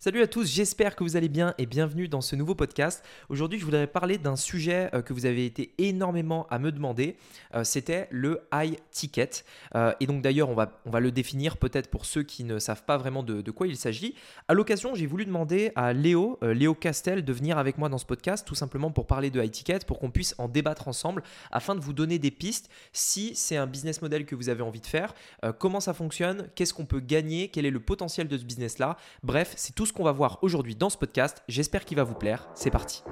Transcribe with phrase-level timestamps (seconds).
[0.00, 3.04] Salut à tous, j'espère que vous allez bien et bienvenue dans ce nouveau podcast.
[3.30, 7.16] Aujourd'hui, je voudrais parler d'un sujet euh, que vous avez été énormément à me demander.
[7.56, 9.42] Euh, c'était le high ticket.
[9.74, 12.60] Euh, et donc d'ailleurs, on va, on va le définir peut-être pour ceux qui ne
[12.60, 14.14] savent pas vraiment de, quoi il s'agit.
[14.46, 18.06] À l'occasion, j'ai voulu demander à Léo, Léo Castel, de venir avec moi dans ce
[18.06, 21.74] podcast, tout simplement pour parler de high ticket, pour qu'on puisse en débattre ensemble, afin
[21.74, 24.86] de vous donner des pistes si c'est un business model que vous avez envie de
[24.86, 25.12] faire,
[25.58, 28.96] comment ça fonctionne, qu'est-ce qu'on peut gagner, quel est le potentiel de ce business-là?
[29.24, 31.42] Bref, c'est tout qu'on va voir aujourd'hui dans ce podcast.
[31.48, 32.48] J'espère qu'il va vous plaire.
[32.54, 33.02] C'est parti.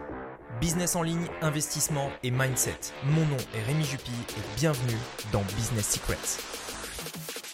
[0.60, 2.92] Business en ligne, investissement et mindset.
[3.04, 4.98] Mon nom est Rémi Jupy et bienvenue
[5.32, 7.45] dans Business Secrets.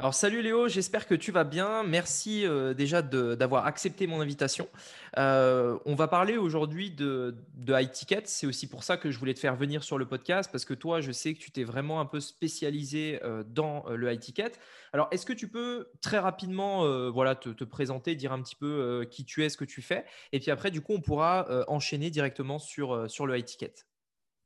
[0.00, 1.82] Alors salut Léo, j'espère que tu vas bien.
[1.82, 4.68] Merci euh, déjà d'avoir accepté mon invitation.
[5.16, 7.34] Euh, on va parler aujourd'hui de,
[7.66, 8.22] high ticket.
[8.26, 10.72] C'est aussi pour ça que je voulais te faire venir sur le podcast parce que
[10.72, 14.52] toi, je sais que tu t'es vraiment un peu spécialisé euh, dans le high ticket.
[14.92, 19.24] Alors est-ce que tu peux très rapidement voilà, te, présenter, dire un petit peu qui
[19.24, 20.04] tu es, ce que tu fais?
[20.30, 23.74] Et puis après, du coup, on pourra enchaîner directement sur, sur le high ticket.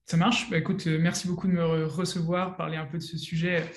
[0.07, 0.49] Ça marche?
[0.49, 3.71] Bah, écoute, merci beaucoup de me recevoir, parler un peu de ce sujet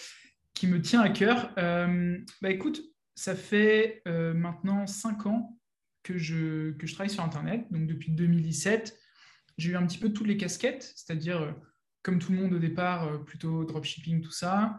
[0.56, 1.54] qui me tient à cœur.
[1.60, 2.82] Euh, bah écoute,
[3.14, 5.60] ça fait euh, maintenant cinq ans
[6.02, 7.68] que je, que je travaille sur Internet.
[7.70, 8.98] Donc depuis 2017,
[9.58, 11.52] j'ai eu un petit peu toutes les casquettes, c'est-à-dire, euh,
[12.02, 14.78] comme tout le monde au départ, plutôt dropshipping, tout ça.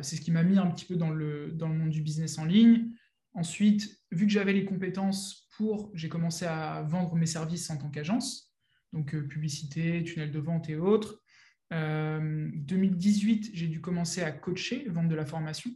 [0.00, 2.38] c'est ce qui m'a mis un petit peu dans le, dans le monde du business
[2.38, 2.92] en ligne.
[3.34, 7.90] Ensuite, vu que j'avais les compétences pour, j'ai commencé à vendre mes services en tant
[7.90, 8.54] qu'agence,
[8.92, 11.20] donc publicité, tunnel de vente et autres.
[11.70, 15.70] 2018, euh, j'ai dû commencer à coacher, vendre de la formation,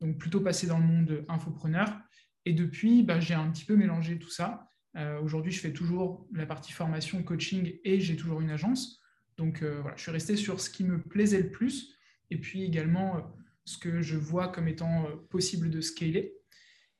[0.00, 1.98] donc plutôt passer dans le monde infopreneur.
[2.44, 4.70] Et depuis, bah, j'ai un petit peu mélangé tout ça.
[4.96, 9.02] Euh, aujourd'hui, je fais toujours la partie formation, coaching et j'ai toujours une agence.
[9.36, 11.94] Donc euh, voilà, je suis resté sur ce qui me plaisait le plus
[12.30, 16.34] et puis également ce que je vois comme étant possible de scaler.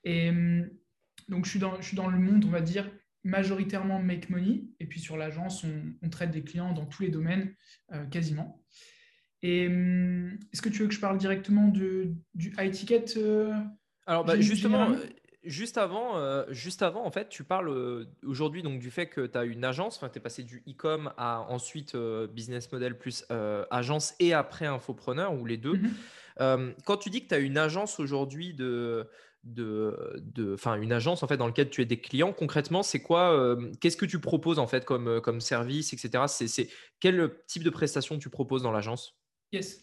[0.05, 0.69] Et hum,
[1.29, 2.91] donc je je suis dans le monde, on va dire,
[3.27, 4.63] majoritairement make money.
[4.81, 5.65] Et puis sur l'agence,
[6.03, 7.55] on, traite des clients dans tous les domaines
[7.93, 8.63] euh, quasiment.
[9.43, 13.53] Et hum, est-ce que tu veux que je parle directement de, du high ticket euh,
[14.07, 14.97] Alors bah, justement, euh,
[15.45, 19.45] juste avant, juste avant, en fait, tu parles aujourd'hui donc du fait que tu as
[19.45, 21.97] une agence, enfin tu es passé du e-com à ensuite
[22.33, 23.27] business model plus
[23.71, 25.81] agence et après infopreneur ou les deux.
[26.39, 26.75] Mm-hmm.
[26.85, 29.09] quand tu dis que tu as une agence aujourd'hui de
[29.47, 32.33] de, de une agence en fait dans laquelle tu es des clients.
[32.33, 36.25] Concrètement, c'est quoi euh, Qu'est-ce que tu proposes en fait comme, euh, comme service, etc.
[36.27, 36.69] C'est
[37.01, 39.19] quel type de prestation tu proposes dans l'agence?
[39.53, 39.81] Yes.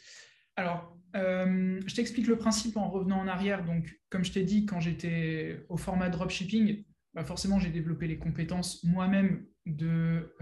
[0.58, 3.64] Alors, euh, je t'explique le principe en revenant en arrière.
[3.64, 8.18] Donc, comme je t'ai dit, quand j'étais au format dropshipping, bah forcément, j'ai développé les
[8.18, 10.36] compétences moi-même de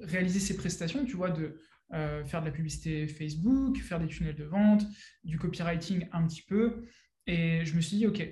[0.00, 1.60] réaliser ces prestations, tu vois, de
[1.90, 4.84] faire de la publicité Facebook, faire des tunnels de vente,
[5.22, 6.84] du copywriting un petit peu.
[7.26, 8.22] Et je me suis dit, OK,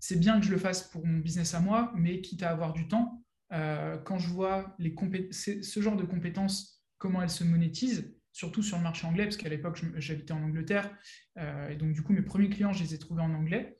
[0.00, 2.72] c'est bien que je le fasse pour mon business à moi, mais quitte à avoir
[2.72, 4.94] du temps, euh, quand je vois les
[5.30, 9.48] ce genre de compétences, comment elles se monétisent, surtout sur le marché anglais, parce qu'à
[9.48, 10.90] l'époque, j'habitais en Angleterre,
[11.38, 13.78] euh, et donc du coup, mes premiers clients, je les ai trouvés en anglais.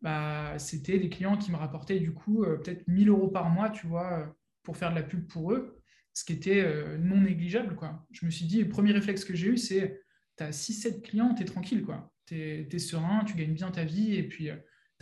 [0.00, 3.70] Bah, c'était des clients qui me rapportaient du coup euh, peut-être 1000 euros par mois,
[3.70, 4.34] tu vois,
[4.64, 5.80] pour faire de la pub pour eux,
[6.12, 7.76] ce qui était non négligeable.
[7.76, 8.04] Quoi.
[8.10, 10.02] Je me suis dit, le premier réflexe que j'ai eu, c'est
[10.36, 11.86] tu as 6-7 clients, tu es tranquille,
[12.26, 14.50] tu es, serein, tu gagnes bien ta vie, et puis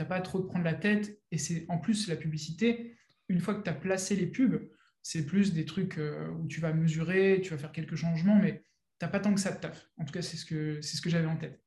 [0.05, 1.21] pas trop de prendre la tête.
[1.31, 2.97] Et c'est en plus la publicité,
[3.29, 4.69] une fois que tu as placé les pubs,
[5.03, 8.65] c'est plus des trucs euh, où tu vas mesurer, tu vas faire quelques changements, mais
[9.01, 9.89] tu pas tant que ça de taf.
[9.97, 11.63] En tout cas, c'est ce que, ce que j'avais en tête.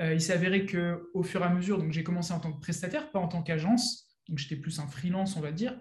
[0.00, 2.60] Euh, il s'est avéré qu'au fur et à mesure, donc j'ai commencé en tant que
[2.60, 5.78] prestataire, pas en tant qu'agence, donc j'étais plus un freelance, on va dire.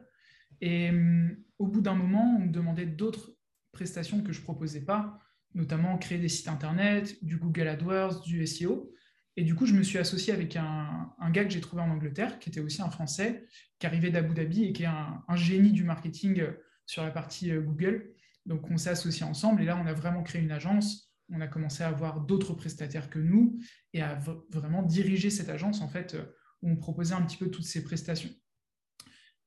[0.60, 3.36] Et hum, au bout d'un moment, on me demandait d'autres
[3.72, 5.20] prestations que je proposais pas,
[5.54, 8.92] notamment créer des sites internet, du Google AdWords, du SEO.
[9.38, 12.40] Et du coup, je me suis associé avec un, gars que j'ai trouvé en Angleterre,
[12.40, 13.48] qui était aussi un Français,
[13.80, 16.52] qui arrivait d'Abu Dhabi et qui est un, génie du marketing euh,
[16.86, 18.14] sur la partie euh, Google.
[18.46, 21.14] Donc, on s'est associés ensemble et là, on a vraiment créé une agence.
[21.30, 23.58] On a commencé à avoir d'autres prestataires que nous
[23.94, 24.20] et à
[24.50, 26.26] vraiment diriger cette agence, en fait, euh,
[26.62, 28.32] où on proposait un petit peu toutes ces prestations.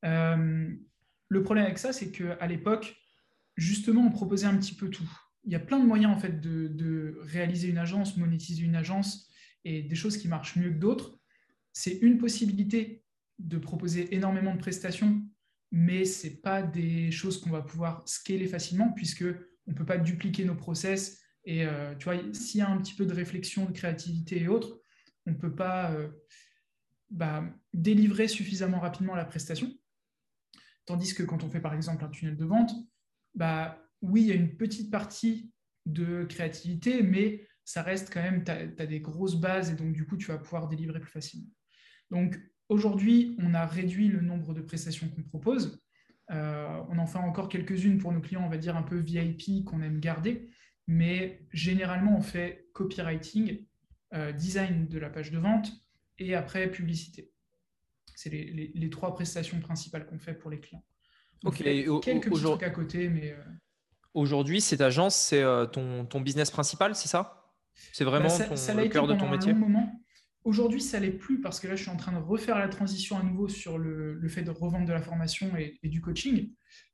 [0.03, 2.97] le problème avec ça, c'est qu'à l'époque,
[3.57, 5.11] justement, on proposait un petit peu tout.
[5.45, 8.77] Il y a plein de moyens, en fait, de, de réaliser une agence, monétiser une
[8.77, 9.31] agence
[9.65, 11.19] et des choses qui marchent mieux que d'autres.
[11.73, 13.03] C'est une possibilité
[13.39, 15.23] de proposer énormément de prestations,
[15.73, 19.25] mais ce n'est pas des choses qu'on va pouvoir scaler facilement puisque
[19.67, 21.21] on ne peut pas dupliquer nos process.
[21.45, 24.49] Et euh, tu vois, s'il y a un petit peu de réflexion, de créativité et
[24.49, 24.81] autres,
[25.27, 26.09] on ne peut pas euh,
[27.11, 29.73] bah, délivrer suffisamment rapidement la prestation.
[30.87, 32.73] Tandis que quand on fait par exemple un tunnel de vente,
[33.35, 35.51] bah, oui, il y a une petite partie
[35.87, 40.07] de créativité, mais ça reste quand même, tu as, des grosses bases et donc du
[40.07, 41.49] coup, tu vas pouvoir délivrer plus facilement.
[42.11, 42.39] Donc
[42.69, 45.83] aujourd'hui, on a réduit le nombre de prestations qu'on propose.
[46.31, 49.65] Euh, on en fait encore quelques-unes pour nos clients, on va dire un peu VIP
[49.65, 50.49] qu'on aime garder,
[50.87, 53.67] mais généralement, on fait copywriting,
[54.15, 55.73] euh, design de la page de vente
[56.19, 57.31] et après publicité.
[58.15, 60.85] C'est les, trois prestations principales qu'on fait pour les clients.
[61.45, 61.63] ok,
[62.01, 63.33] quelques petits trucs à côté, mais.
[63.33, 63.43] Euh,
[64.15, 67.44] aujourd'hui, cette agence, c'est ton, ton, business principal, c'est ça?
[67.93, 69.55] C'est vraiment bah, ton, le cœur de ton métier
[70.45, 73.19] Aujourd'hui, ça l'est plus parce que là, je suis en train de refaire la transition
[73.19, 76.53] à nouveau sur le, fait de revendre de la formation et, du coaching.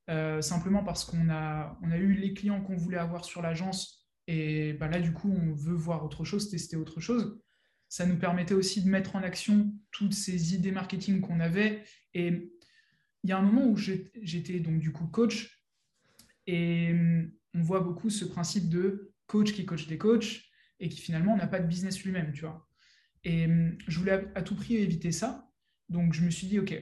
[0.08, 4.00] Euh, simplement parce qu'on a, on a eu les clients qu'on voulait avoir sur l'agence
[4.26, 7.40] et bah, là, du coup, on veut voir autre chose, tester autre chose.
[7.88, 11.82] Ça nous permettait aussi de mettre en action toutes ces idées marketing qu'on avait.
[12.14, 12.52] Et
[13.24, 15.60] il y a un moment où j'étais donc du coup coach
[16.46, 20.42] et hum, on voit beaucoup ce principe de coach qui coach des coachs
[20.80, 22.68] et qui finalement n'a pas de business lui-même, tu vois.
[23.24, 25.50] Et hum, je voulais à tout prix éviter ça.
[25.88, 26.74] Donc, je me suis dit, OK,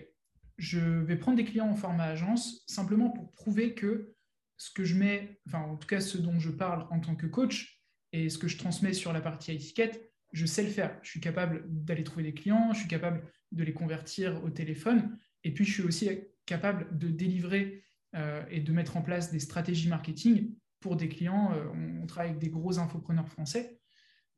[0.59, 4.15] je vais prendre des clients en format agence simplement pour prouver que
[4.57, 7.27] ce que je mets, enfin, en tout cas, ce dont je parle en tant que
[7.27, 7.81] coach
[8.13, 10.99] et ce que je transmets sur la partie étiquette, je sais le faire.
[11.03, 13.23] Je suis capable d'aller trouver des clients, je suis capable
[13.53, 15.17] de les convertir au téléphone.
[15.45, 16.11] Et puis, je suis aussi
[16.45, 17.85] capable de délivrer
[18.15, 21.53] euh, et de mettre en place des stratégies marketing pour des clients.
[21.53, 23.78] Euh, on, travaille avec des gros infopreneurs français.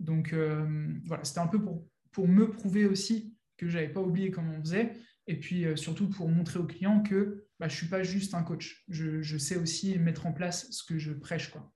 [0.00, 0.67] Donc, euh,
[1.05, 4.55] voilà, c'était un peu pour pour me prouver aussi que je n'avais pas oublié comment
[4.58, 4.94] on faisait,
[5.26, 8.35] et puis euh, surtout pour montrer aux clients que bah, je ne suis pas juste
[8.35, 11.50] un coach, je, sais aussi mettre en place ce que je prêche.
[11.50, 11.70] Quoi.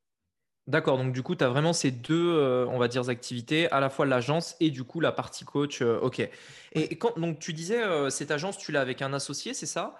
[0.67, 3.81] D'accord, donc du coup, tu as vraiment ces deux, euh, on va dire, activités, à
[3.81, 5.83] la fois l'agence et du coup la partie coach.
[5.83, 6.27] Euh, ok.
[6.73, 9.97] Et, quand, donc tu disais, cette agence, tu l'as avec un associé, c'est ça?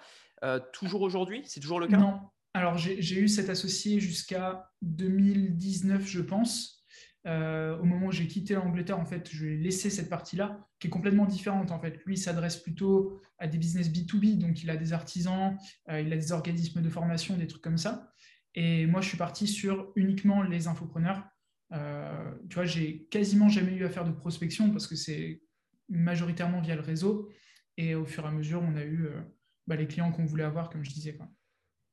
[0.73, 1.43] Toujours aujourd'hui?
[1.45, 1.97] C'est toujours le cas?
[1.97, 2.19] Non.
[2.53, 6.84] Alors j'ai eu cet associé jusqu'à 2019, je pense.
[7.27, 10.67] Euh, au moment où j'ai quitté l'Angleterre, en fait, je lui ai laissé cette partie-là,
[10.79, 11.71] qui est complètement différente.
[11.71, 15.57] En fait, lui, s'adresse plutôt à des business B2B, donc il a des artisans,
[15.89, 18.11] euh, il a des organismes de formation, des trucs comme ça.
[18.53, 21.23] Et moi, je suis parti sur uniquement les infopreneurs.
[21.73, 25.41] Euh, tu vois, j'ai quasiment jamais eu à faire de prospection parce que c'est
[25.89, 27.29] majoritairement via le réseau.
[27.77, 29.09] Et au fur et à mesure, on a eu
[29.67, 31.17] bah, les clients qu'on voulait avoir, comme je disais.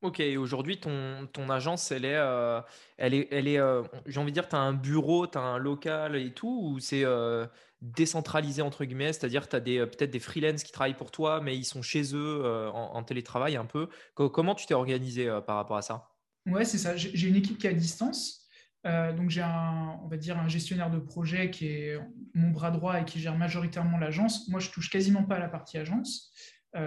[0.02, 2.60] Ok, aujourd'hui, ton, ton agence, elle est, euh,
[2.99, 5.43] elle est, elle est euh, j'ai envie de dire, tu as un bureau, tu as
[5.43, 7.46] un local et tout, ou c'est euh,
[7.82, 11.64] décentralisé, entre guillemets, c'est-à-dire tu as peut-être des freelances qui travaillent pour toi, mais ils
[11.64, 12.44] sont chez eux
[12.75, 13.88] en, télétravail un peu.
[14.14, 16.10] comment tu t'es organisé par rapport à ça?
[16.46, 16.96] Ouais, c'est ça.
[16.96, 18.48] J'ai une équipe qui est à distance.
[18.84, 22.00] donc j'ai un, on va dire, un gestionnaire de projet qui est
[22.34, 24.48] mon bras droit et qui gère majoritairement l'agence.
[24.48, 26.32] Moi, je touche quasiment pas à la partie agence,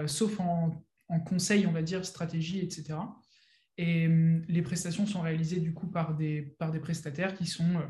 [0.06, 2.98] sauf en en conseil, on va dire, stratégie, etc.
[3.78, 7.76] Et hum, les prestations sont réalisées du coup par des, par des prestataires qui sont,
[7.76, 7.86] euh,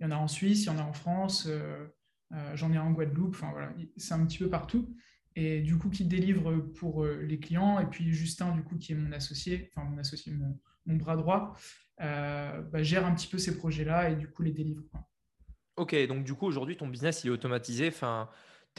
[0.00, 1.86] il y en a en Suisse, il y en a en France, euh,
[2.32, 4.94] euh, j'en ai en Guadeloupe, enfin voilà, c'est un petit peu partout.
[5.38, 7.78] Et du coup, qui délivre pour les clients.
[7.78, 11.54] Et puis Justin, du coup, qui est mon associé, enfin mon associé, mon, bras droit,
[11.98, 14.82] bah, gère un petit peu ces projets-là et du coup les délivre.
[15.76, 17.88] Ok, donc du coup, aujourd'hui, ton business, il est automatisé.
[17.88, 18.30] Enfin,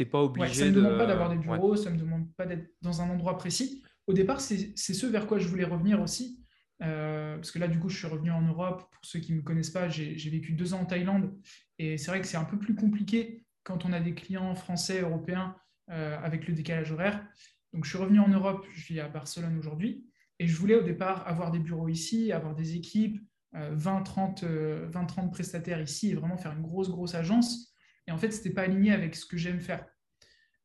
[0.06, 2.46] pas obligé ça ne me demande pas d'avoir des bureaux, ça ne me demande pas
[2.46, 3.84] d'être dans un endroit précis.
[4.08, 6.44] Au départ, c'est ce vers quoi je voulais revenir aussi.
[6.84, 8.90] Euh, parce que là, du coup, je suis revenu en Europe.
[8.92, 11.34] Pour ceux qui ne me connaissent pas, j'ai vécu deux ans en Thaïlande.
[11.80, 15.02] Et c'est vrai que c'est un peu plus compliqué quand on a des clients français,
[15.02, 15.56] européens,
[15.90, 17.26] euh, avec le décalage horaire.
[17.74, 20.06] Donc, je suis revenu en Europe, je vis à Barcelone aujourd'hui.
[20.40, 23.20] Et je voulais au départ avoir des bureaux ici, avoir des équipes,
[23.56, 27.74] 20-30 euh, 20, prestataires ici et vraiment faire une grosse, grosse agence.
[28.08, 29.86] Et en fait, ce n'était pas aligné avec ce que j'aime faire.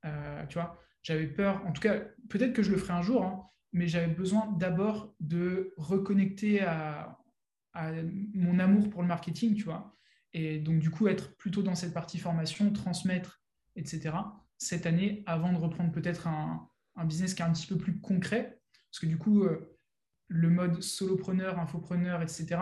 [0.04, 3.24] Euh, tu vois, j'avais peur, en tout cas, peut-être que je le ferai un jour,
[3.24, 7.18] hein, mais j'avais besoin d'abord de reconnecter à,
[8.34, 9.96] mon amour pour le marketing, tu vois.
[10.34, 13.42] Et donc, du coup, être plutôt dans cette partie formation, transmettre,
[13.76, 14.14] etc.
[14.58, 16.68] cette année, avant de reprendre peut-être un,
[17.04, 18.60] business qui est un petit peu plus concret.
[18.90, 19.78] Parce que du coup, euh,
[20.28, 22.60] le mode solopreneur, infopreneur, etc.,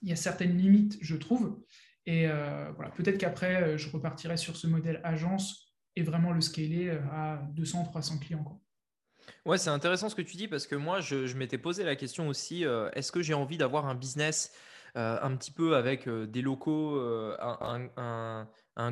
[0.00, 1.62] il y a certaines limites, je trouve.
[2.06, 6.40] Et euh, voilà, peut-être qu'après, euh, je repartirai sur ce modèle agence et vraiment le
[6.40, 8.60] scaler euh, à 200, 300 clients.
[9.46, 12.26] Ouais, c'est intéressant ce que tu dis parce que moi, je, m'étais posé la question
[12.26, 14.52] aussi, est-ce que j'ai envie d'avoir un business
[14.96, 17.00] un petit peu avec des locaux,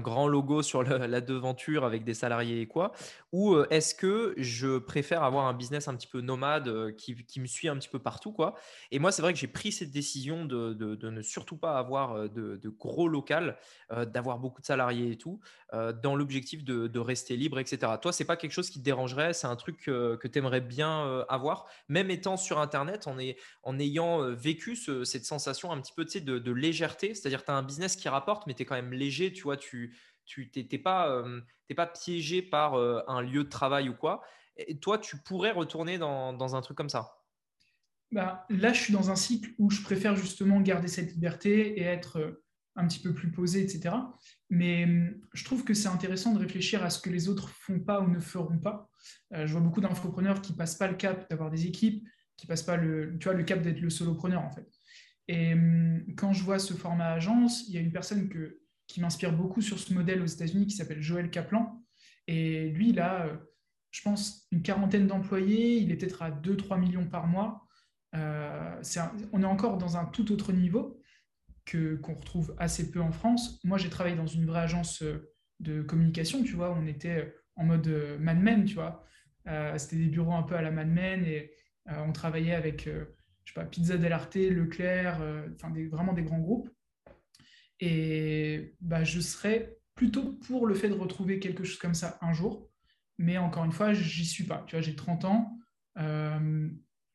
[0.01, 2.93] grand logo sur la devanture avec des salariés et quoi.
[3.33, 7.41] Ou euh, est-ce que je préfère avoir un business un petit peu nomade euh, qui,
[7.41, 8.55] me suit un petit peu partout quoi?
[8.91, 12.29] Et moi, c'est vrai que j'ai pris cette décision de, ne surtout pas avoir euh,
[12.29, 13.57] de, gros local,
[13.91, 15.41] d'avoir beaucoup de salariés et tout,
[15.73, 17.93] dans l'objectif de, rester libre, etc.
[18.01, 19.33] Toi, c'est pas quelque chose qui te dérangerait?
[19.33, 23.17] C'est un truc que tu aimerais bien avoir, même étant sur Internet, en,
[23.63, 27.97] en ayant vécu cette sensation un petit peu de, légèreté, c'est-à-dire tu as un business
[27.97, 31.25] qui rapporte, mais tu es quand même léger, tu vois, tu n'es pas,
[31.77, 34.23] pas piégé par un lieu de travail ou quoi.
[34.57, 37.17] Et toi, tu pourrais retourner dans, un truc comme ça?
[38.13, 41.83] Bah, Là, je suis dans un cycle où je préfère justement garder cette liberté et
[41.83, 42.43] être
[42.77, 43.95] un petit peu plus posé, etc.
[44.49, 44.87] Mais
[45.33, 48.09] je trouve que c'est intéressant de réfléchir à ce que les autres font pas ou
[48.09, 48.91] ne feront pas.
[49.33, 52.77] je vois beaucoup d'infopreneurs qui passent pas le cap d'avoir des équipes, qui passent pas
[52.77, 54.69] le, tu vois, le cap d'être le solopreneur en fait.
[55.29, 55.55] Et
[56.17, 58.60] quand je vois ce format agence, il y a une personne que,
[58.91, 61.81] qui m'inspire beaucoup sur ce modèle aux États-Unis qui s'appelle Joël Kaplan.
[62.27, 63.37] Et lui, il a, euh,
[63.93, 65.77] je pense, une quarantaine d'employés.
[65.77, 67.69] Il est peut-être à 2-3 millions par mois.
[68.17, 68.83] Euh,
[69.33, 71.01] on est encore dans un tout autre niveau
[71.65, 73.61] que, qu'on retrouve assez peu en France.
[73.63, 76.77] Moi, j'ai travaillé dans une vraie agence euh, de communication, tu vois.
[76.77, 77.87] On était en mode
[78.19, 79.05] Mad Men, tu vois.
[79.77, 81.51] c'était des bureaux un peu à la Mad Men et
[81.87, 85.21] on travaillait avec je sais pas, Pizza Del Arte, Leclerc,
[85.55, 86.71] enfin vraiment des grands groupes.
[87.81, 92.33] Et bah, je serais plutôt pour le fait de retrouver quelque chose comme ça un
[92.33, 92.69] jour.
[93.19, 94.65] Mais encore une fois, j'y suis pas.
[94.67, 95.59] Tu vois, j'ai 30 ans.
[95.99, 96.69] Euh,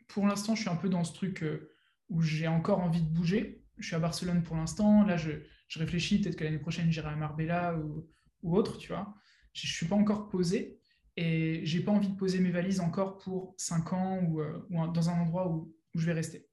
[0.07, 1.71] pour l'instant, je suis un peu dans ce truc euh,
[2.09, 3.63] où j'ai encore envie de bouger.
[3.77, 5.03] Je suis à Barcelone pour l'instant.
[5.03, 5.31] Là, je,
[5.67, 6.21] je réfléchis.
[6.21, 8.07] Peut-être que l'année prochaine, j'irai à Marbella ou,
[8.43, 9.15] ou, autre, tu vois.
[9.53, 10.79] Je ne suis pas encore posé.
[11.17, 15.09] Et j'ai pas envie de poser mes valises encore pour 5 ans ou, ou dans
[15.09, 16.47] un endroit où où je vais rester.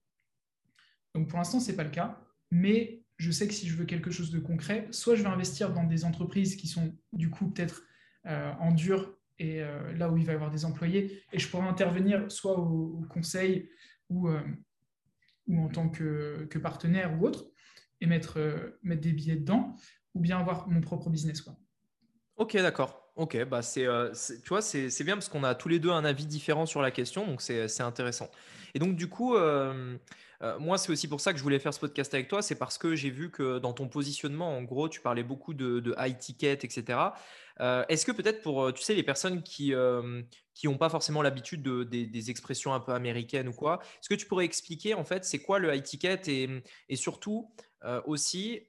[1.14, 3.84] Donc pour l'instant, ce n'est pas le cas, mais je sais que si je veux
[3.84, 7.48] quelque chose de concret, soit je vais investir dans des entreprises qui sont du coup
[7.48, 7.82] peut-être
[8.26, 11.48] euh, en dur et euh, là où il va y avoir des employés, et je
[11.48, 13.68] pourrais intervenir soit au, conseil
[14.08, 14.40] ou, euh,
[15.48, 17.46] ou en tant que, partenaire ou autre,
[18.00, 18.38] et mettre,
[18.82, 19.76] mettre des billets dedans,
[20.14, 21.40] ou bien avoir mon propre business.
[21.40, 21.56] Quoi.
[22.36, 23.10] Ok, d'accord.
[23.16, 23.86] Ok, bah c'est,
[24.42, 26.90] tu vois, c'est, bien parce qu'on a tous les deux un avis différent sur la
[26.90, 28.30] question, donc c'est intéressant.
[28.74, 29.36] Et donc, du coup,
[30.42, 32.42] euh, euh, moi, c'est aussi pour ça que je voulais faire ce podcast avec toi.
[32.42, 35.94] C'est parce que j'ai vu que dans ton positionnement, en gros, tu parlais beaucoup de,
[35.98, 36.98] high ticket, etc.
[37.60, 39.72] Euh, est-ce que peut-être pour, tu sais, les personnes qui
[40.54, 44.14] qui n'ont pas forcément l'habitude de, des, expressions un peu américaines ou quoi, est-ce que
[44.14, 47.50] tu pourrais expliquer en fait c'est quoi le high ticket et, et surtout
[48.04, 48.60] aussi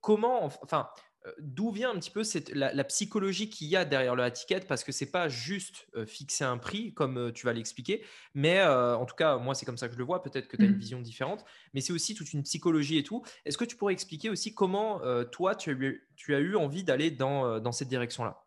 [0.00, 4.30] comment, enfin, euh, d'où vient un petit peu la, psychologie qu'il y a derrière le
[4.30, 8.04] ticket parce que c'est pas juste euh, fixer un prix comme euh, tu vas l'expliquer,
[8.34, 10.64] mais en tout cas moi c'est comme ça que je le vois, peut-être que tu
[10.64, 10.78] as une mmh.
[10.78, 13.22] vision différente, mais c'est aussi toute une psychologie et tout.
[13.44, 15.00] Est-ce que tu pourrais expliquer aussi comment
[15.30, 18.44] toi tu as eu, tu as eu envie d'aller dans, dans, cette direction-là?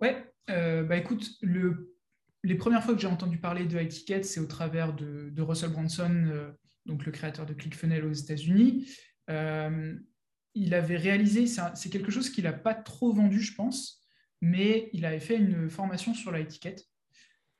[0.00, 1.96] Ouais, bah écoute, le,
[2.42, 5.42] les premières fois que j'ai entendu parler de high ticket, c'est au travers de, de
[5.42, 6.52] Russell Branson,
[6.86, 8.88] donc le créateur de ClickFunnels aux États-Unis
[10.56, 14.02] il avait réalisé, c'est quelque chose qu'il n'a pas trop vendu, je pense,
[14.40, 16.86] mais il avait fait une formation sur la étiquette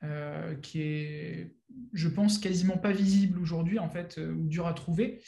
[0.03, 1.55] euh, qui est,
[1.93, 5.21] je pense, quasiment pas visible aujourd'hui, en fait, euh, ou dur à trouver.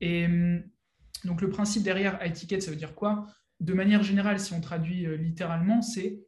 [0.00, 0.64] Et hum,
[1.24, 3.28] donc, le principe derrière étiquette, ça veut dire quoi?
[3.60, 6.20] De manière générale, si on traduit euh, littéralement, c'est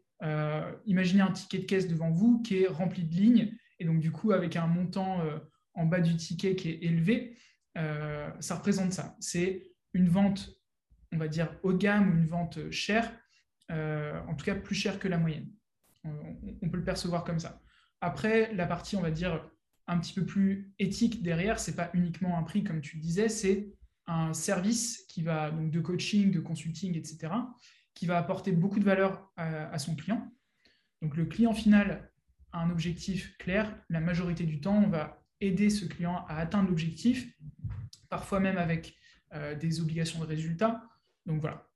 [0.87, 4.11] imaginez un ticket de caisse devant vous qui est rempli de lignes, et donc, du
[4.11, 5.21] coup, avec un montant
[5.75, 7.37] en bas du ticket qui est élevé,
[7.75, 9.17] ça représente ça.
[9.21, 10.57] C'est une vente
[11.15, 13.11] on va dire, haut de gamme ou une vente chère,
[13.71, 15.49] euh, en tout cas plus chère que la moyenne.
[16.05, 17.63] On, peut le percevoir comme ça.
[18.03, 19.49] Après, la partie, on va dire,
[19.87, 23.73] un petit peu plus éthique derrière, c'est pas uniquement un prix, comme tu disais, c'est
[24.07, 27.33] un service qui va, donc de coaching, de consulting, etc.,
[27.95, 30.31] qui va apporter beaucoup de valeur à, son client.
[31.01, 32.11] Donc le client final
[32.53, 33.75] a un objectif clair.
[33.89, 37.33] La majorité du temps, on va aider ce client à atteindre l'objectif,
[38.11, 38.95] parfois même avec
[39.33, 40.83] euh, des obligations de résultats.
[41.27, 41.69] Donc voilà.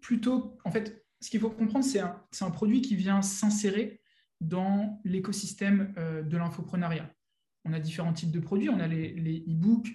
[0.00, 4.00] Plutôt, en fait, ce qu'il faut comprendre, c'est un, un, produit qui vient s'insérer
[4.40, 7.10] dans l'écosystème euh, de l'infoprenariat.
[7.64, 8.68] On a différents types de produits.
[8.68, 9.88] On a les e-books,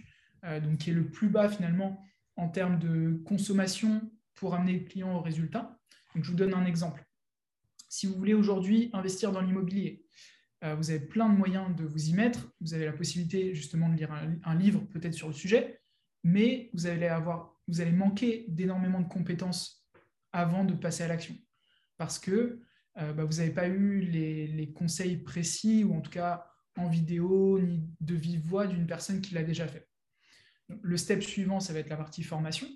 [0.44, 2.04] euh, qui est le plus bas finalement
[2.36, 5.80] en termes de consommation pour amener le client au résultat.
[6.16, 7.06] Je vous donne un exemple.
[7.88, 10.06] Si vous voulez aujourd'hui investir dans l'immobilier,
[10.64, 12.52] euh, vous avez plein de moyens de vous y mettre.
[12.60, 14.12] Vous avez la possibilité justement de lire
[14.44, 15.82] un livre peut-être sur le sujet,
[16.24, 19.86] mais vous allez avoir vous allez manquer d'énormément de compétences
[20.32, 21.36] avant de passer à l'action.
[21.98, 22.62] Parce que
[22.98, 27.60] euh, bah, vous n'avez pas eu les, conseils précis, ou en tout cas en vidéo,
[27.60, 29.88] ni de vive voix d'une personne qui l'a déjà fait.
[30.82, 32.68] Le step suivant, ça va être la partie formation.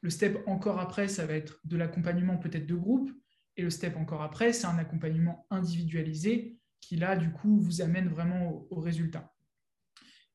[0.00, 3.10] Le step encore après, ça va être de l'accompagnement peut-être de groupe.
[3.56, 8.08] Et le step encore après, c'est un accompagnement individualisé qui, là, du coup, vous amène
[8.08, 9.34] vraiment au, résultat.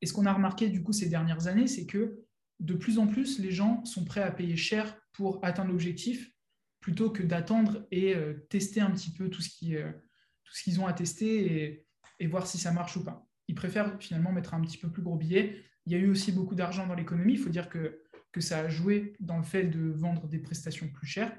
[0.02, 2.23] Et ce qu'on a remarqué, du coup, ces dernières années, c'est que
[2.60, 6.34] de plus en plus, les gens sont prêts à payer cher pour atteindre l'objectif
[6.84, 9.92] plutôt que d'attendre et euh, tester un petit peu tout ce euh,
[10.64, 11.86] qu'ils ont à tester
[12.20, 13.28] et, voir si ça marche ou pas.
[13.50, 15.62] Ils préfèrent finalement mettre un petit peu plus gros billet.
[15.86, 17.34] Il y a eu aussi beaucoup d'argent dans l'économie.
[17.34, 20.88] Il faut dire que, que ça a joué dans le fait de vendre des prestations
[20.88, 21.36] plus chères.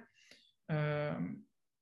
[0.71, 1.18] Euh,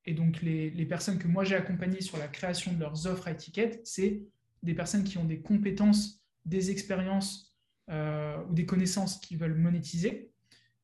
[0.05, 3.27] et donc, les, les, personnes que moi j'ai accompagnées sur la création de leurs offres
[3.27, 4.25] à étiquette, c'est
[4.63, 7.52] des personnes qui ont des compétences, des expériences
[7.93, 10.33] euh, ou des connaissances qu'ils veulent monétiser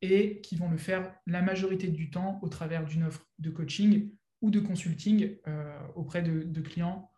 [0.03, 4.13] et qui vont le faire la majorité du temps au travers d'une offre de coaching
[4.43, 7.11] ou de consulting euh, auprès de, clients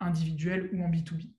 [0.00, 1.32] individuels ou en B2B.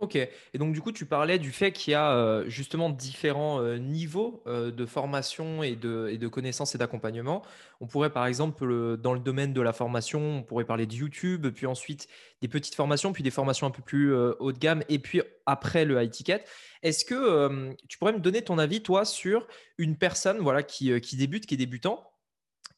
[0.00, 3.60] Ok, et donc du coup, tu parlais du fait qu'il y a euh, justement différents
[3.60, 7.42] euh, niveaux de formation et de, et de connaissances et d'accompagnement.
[7.82, 11.48] On pourrait par exemple, dans le domaine de la formation, on pourrait parler de YouTube,
[11.48, 12.08] puis ensuite
[12.40, 15.84] des petites formations, puis des formations un peu plus haut de gamme, et puis après
[15.84, 16.44] le high ticket.
[16.82, 21.16] Est-ce que tu pourrais me donner ton avis, toi, sur une personne voilà, qui, qui
[21.16, 22.10] débute, qui est débutant,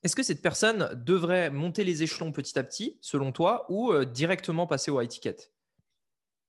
[0.02, 4.04] est-ce que cette personne devrait monter les échelons petit à petit, selon toi, ou euh,
[4.04, 5.36] directement passer au high ticket?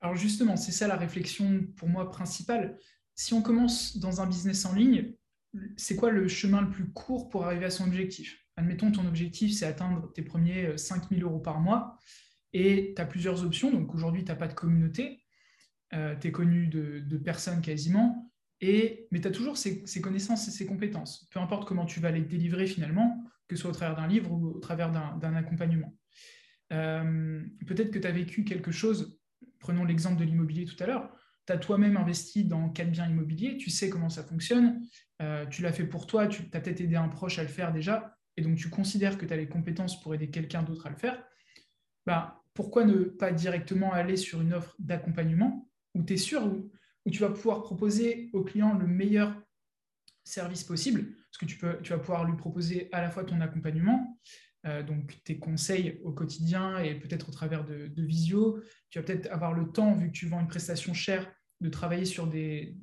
[0.03, 2.77] Alors justement, c'est ça la réflexion pour moi principale.
[3.15, 5.13] Si on commence dans un business en ligne,
[5.77, 8.37] c'est quoi le chemin le plus court pour arriver à son objectif?
[8.57, 11.97] Admettons, ton objectif, c'est atteindre tes premiers 5000 euh, euros par mois
[12.51, 13.71] et tu as plusieurs options.
[13.71, 15.23] Donc aujourd'hui, tu n'as pas de communauté,
[15.93, 18.29] euh, tu es connu de, personnes quasiment,
[18.59, 21.29] et, mais tu as toujours ces, ces, connaissances et ces compétences.
[21.31, 24.33] Peu importe comment tu vas les délivrer finalement, que ce soit au travers d'un livre
[24.33, 25.95] ou au travers d'un accompagnement.
[26.73, 29.19] Euh, peut-être que tu as vécu quelque chose,
[29.63, 31.09] prenons l'exemple de l'immobilier tout à l'heure,
[31.47, 34.85] tu as toi-même investi dans quatre biens immobiliers, tu sais comment ça fonctionne,
[35.21, 37.71] euh, tu l'as fait pour toi, tu as peut-être aidé un proche à le faire
[37.71, 40.89] déjà, et donc tu considères que tu as les compétences pour aider quelqu'un d'autre à
[40.89, 41.23] le faire,
[42.05, 47.09] bah, pourquoi ne pas directement aller sur une offre d'accompagnement où tu es sûr, où,
[47.09, 49.33] tu vas pouvoir proposer au client le meilleur
[50.25, 54.19] service possible, parce que tu, vas pouvoir lui proposer à la fois ton accompagnement,
[54.63, 58.61] donc tes conseils au quotidien et peut-être au travers de, visio.
[58.89, 61.29] Tu vas peut-être avoir le temps, vu que tu vends une prestation chère,
[61.63, 62.77] de travailler sur des,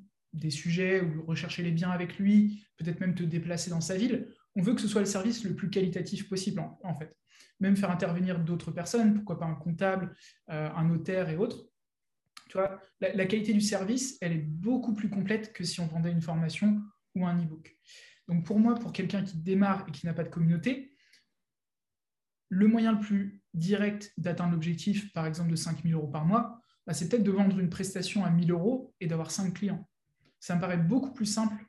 [0.51, 4.29] sujets ou rechercher les biens avec lui, peut-être même te déplacer dans sa ville.
[4.57, 7.17] On veut que ce soit le service le plus qualitatif possible, en, fait.
[7.61, 10.15] Même faire intervenir d'autres personnes, pourquoi pas un comptable,
[10.51, 11.67] euh, un notaire et autres.
[12.49, 16.11] Tu vois, la, qualité du service, elle est beaucoup plus complète que si on vendait
[16.11, 16.81] une formation
[17.15, 17.77] ou un e-book.
[18.27, 20.91] Donc pour moi, pour quelqu'un qui démarre et qui n'a pas de communauté,
[22.51, 26.61] le moyen le plus direct d'atteindre l'objectif, par exemple de 5 000 euros par mois,
[26.87, 29.89] bah, c'est peut-être de vendre une prestation à 1000 euros et d'avoir 5 clients.
[30.41, 31.65] Ça me paraît beaucoup plus simple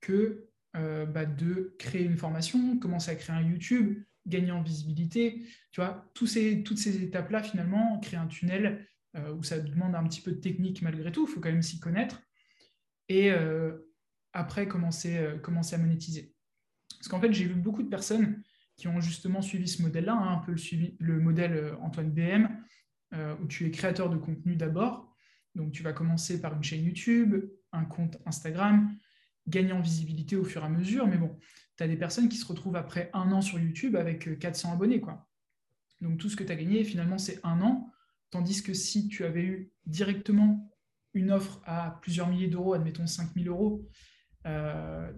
[0.00, 5.46] que euh, bah, de créer une formation, commencer à créer un YouTube, gagner en visibilité.
[5.70, 8.86] Tu vois, tous ces, toutes ces étapes-là, finalement, créer un tunnel
[9.16, 11.62] euh, où ça demande un petit peu de technique malgré tout, il faut quand même
[11.62, 12.20] s'y connaître.
[13.08, 13.78] Et, euh,
[14.32, 16.34] après commencer, commencer à monétiser.
[16.98, 18.42] Parce qu'en fait, j'ai vu beaucoup de personnes
[18.76, 22.10] qui ont justement suivi ce modèle-là, hein, un peu le, suivi, le modèle euh, Antoine
[22.10, 22.48] BM,
[23.14, 25.14] euh, où tu es créateur de contenu d'abord.
[25.54, 27.36] Donc, tu vas commencer par une chaîne YouTube,
[27.72, 28.94] un compte Instagram,
[29.46, 31.06] gagner en visibilité au fur et à mesure.
[31.06, 31.38] Mais bon,
[31.76, 35.00] tu as des personnes qui se retrouvent après un an sur YouTube avec 400 abonnés.
[35.00, 35.26] Quoi.
[36.02, 37.90] Donc, tout ce que tu as gagné, finalement, c'est un an.
[38.30, 40.70] Tandis que si tu avais eu directement
[41.14, 43.88] une offre à plusieurs milliers d'euros, admettons 5000 euros,
[44.46, 45.10] euh,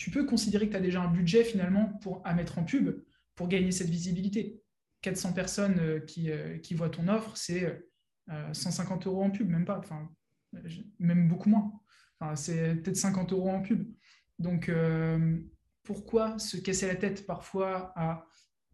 [0.00, 3.04] tu peux considérer que tu as déjà un budget finalement pour, à mettre en pub
[3.34, 4.62] pour gagner cette visibilité.
[5.02, 7.86] 400 personnes euh, qui, euh, qui voient ton offre, c'est
[8.52, 10.08] 150 euros en pub, même pas, enfin,
[10.98, 11.72] même beaucoup moins.
[12.34, 13.92] C'est peut-être 50 euros en pub.
[14.38, 14.70] Donc,
[15.82, 18.24] pourquoi se casser la tête parfois à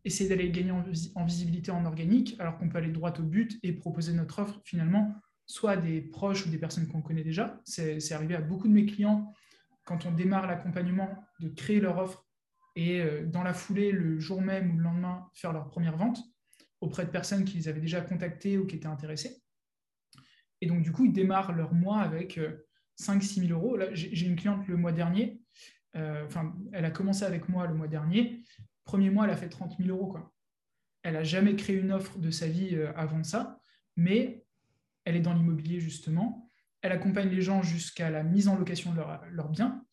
[0.05, 3.73] essayer d'aller gagner en, visibilité en organique, alors qu'on peut aller droit au but et
[3.73, 5.15] proposer notre offre finalement,
[5.47, 7.59] soit à des proches ou des personnes qu'on connaît déjà.
[7.65, 9.33] C'est arrivé à beaucoup de mes clients
[9.87, 12.27] quand on démarre l'accompagnement, de créer leur offre
[12.75, 16.19] et euh, dans la foulée, le jour même ou le lendemain, faire leur première vente
[16.83, 19.43] auprès de personnes qui les avaient déjà contactées ou qui étaient intéressées.
[20.61, 22.39] Et donc, du coup, ils démarrent leur mois avec
[23.01, 23.77] 5-6 euh, 000 euros.
[23.77, 25.41] Là, j'ai une cliente le mois dernier,
[25.95, 26.29] euh,
[26.73, 28.43] elle a commencé avec moi le mois dernier.
[28.85, 30.09] Premier mois, elle a fait 30 000 euros.
[30.09, 30.35] Quoi.
[31.03, 33.61] Elle n'a jamais créé une offre de sa vie avant ça,
[33.97, 34.45] mais
[35.05, 36.46] elle est dans l'immobilier justement
[36.87, 39.85] elle accompagne les gens jusqu'à la mise en location de leurs leur biens.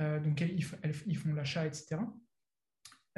[0.00, 1.96] Euh, donc, ils, font l'achat, etc.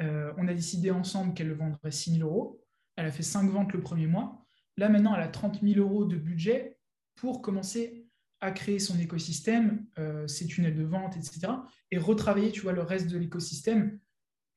[0.01, 2.63] Euh, on a décidé ensemble qu'elle le vendrait 6 000 euros.
[2.95, 4.45] Elle a fait 5 ventes le premier mois.
[4.77, 6.77] Là, maintenant, elle a 30 000 euros de budget
[7.15, 8.07] pour commencer
[8.39, 9.87] à créer son écosystème,
[10.27, 11.51] ses tunnels de vente, etc.
[11.89, 13.99] Et retravailler, tu le reste de l'écosystème,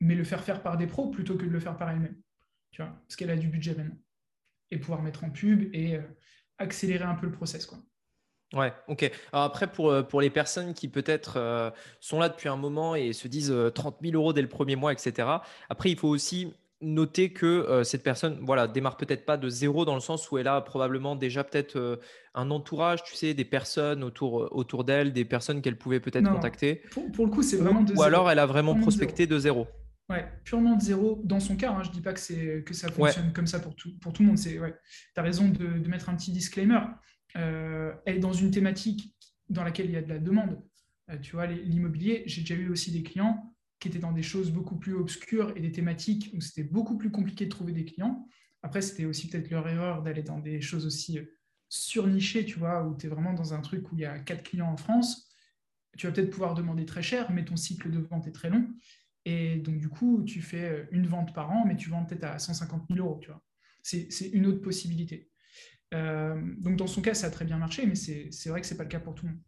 [0.01, 2.21] mais le faire faire par des pros plutôt que de le faire par elle-même.
[2.71, 3.99] Tu parce qu'elle a du budget maintenant.
[4.71, 5.99] Et pouvoir mettre en pub et
[6.59, 7.67] accélérer un peu le process.
[8.53, 9.11] Ouais, ok.
[9.33, 12.97] Alors après, pour, euh, pour les personnes qui peut-être euh, sont là depuis un moment
[12.97, 15.29] et se disent 30 euh, 000 euros dès le premier mois, etc.
[15.69, 19.95] Après, il faut aussi noter que cette personne voilà, démarre peut-être pas de zéro dans
[19.95, 22.01] le sens où elle a probablement déjà peut-être
[22.35, 26.77] un entourage, tu sais, des personnes autour, autour d'elle, des personnes qu'elle pouvait peut-être contacter.
[26.91, 29.67] Pour, pour, le coup, c'est vraiment de Ou alors elle a vraiment prospecté de zéro.
[30.09, 31.21] Ouais, purement de zéro.
[31.23, 33.77] Dans son cas, hein, je ne dis pas que, que ça fonctionne comme ça pour
[33.77, 34.39] tout, pour tout le monde.
[34.39, 34.75] Ouais.
[35.15, 36.81] Tu as raison de, de, mettre un petit disclaimer.
[37.37, 39.15] Euh, est dans une thématique
[39.49, 40.61] dans laquelle il y a de la demande.
[41.11, 44.51] Euh, tu vois, l'immobilier, j'ai déjà eu aussi des clients qui étaient dans des choses
[44.51, 48.27] beaucoup plus obscures et des thématiques où c'était beaucoup plus compliqué de trouver des clients.
[48.63, 51.25] Après, c'était aussi peut-être leur erreur d'aller dans des choses aussi euh,
[51.69, 54.43] surnichées, tu vois, où tu es vraiment dans un truc où il y a quatre
[54.43, 55.29] clients en France.
[55.97, 58.69] Tu vas peut-être pouvoir demander très cher, mais ton cycle de vente est très long.
[59.25, 62.39] Et donc, du coup, tu fais une vente par an, mais tu vends peut-être à
[62.39, 63.43] 150 000 euros, tu vois.
[63.83, 65.31] C'est une autre possibilité.
[65.95, 68.75] Euh, donc dans son cas, ça a très bien marché, mais c'est vrai que ce
[68.75, 69.41] n'est pas le cas pour tout le monde.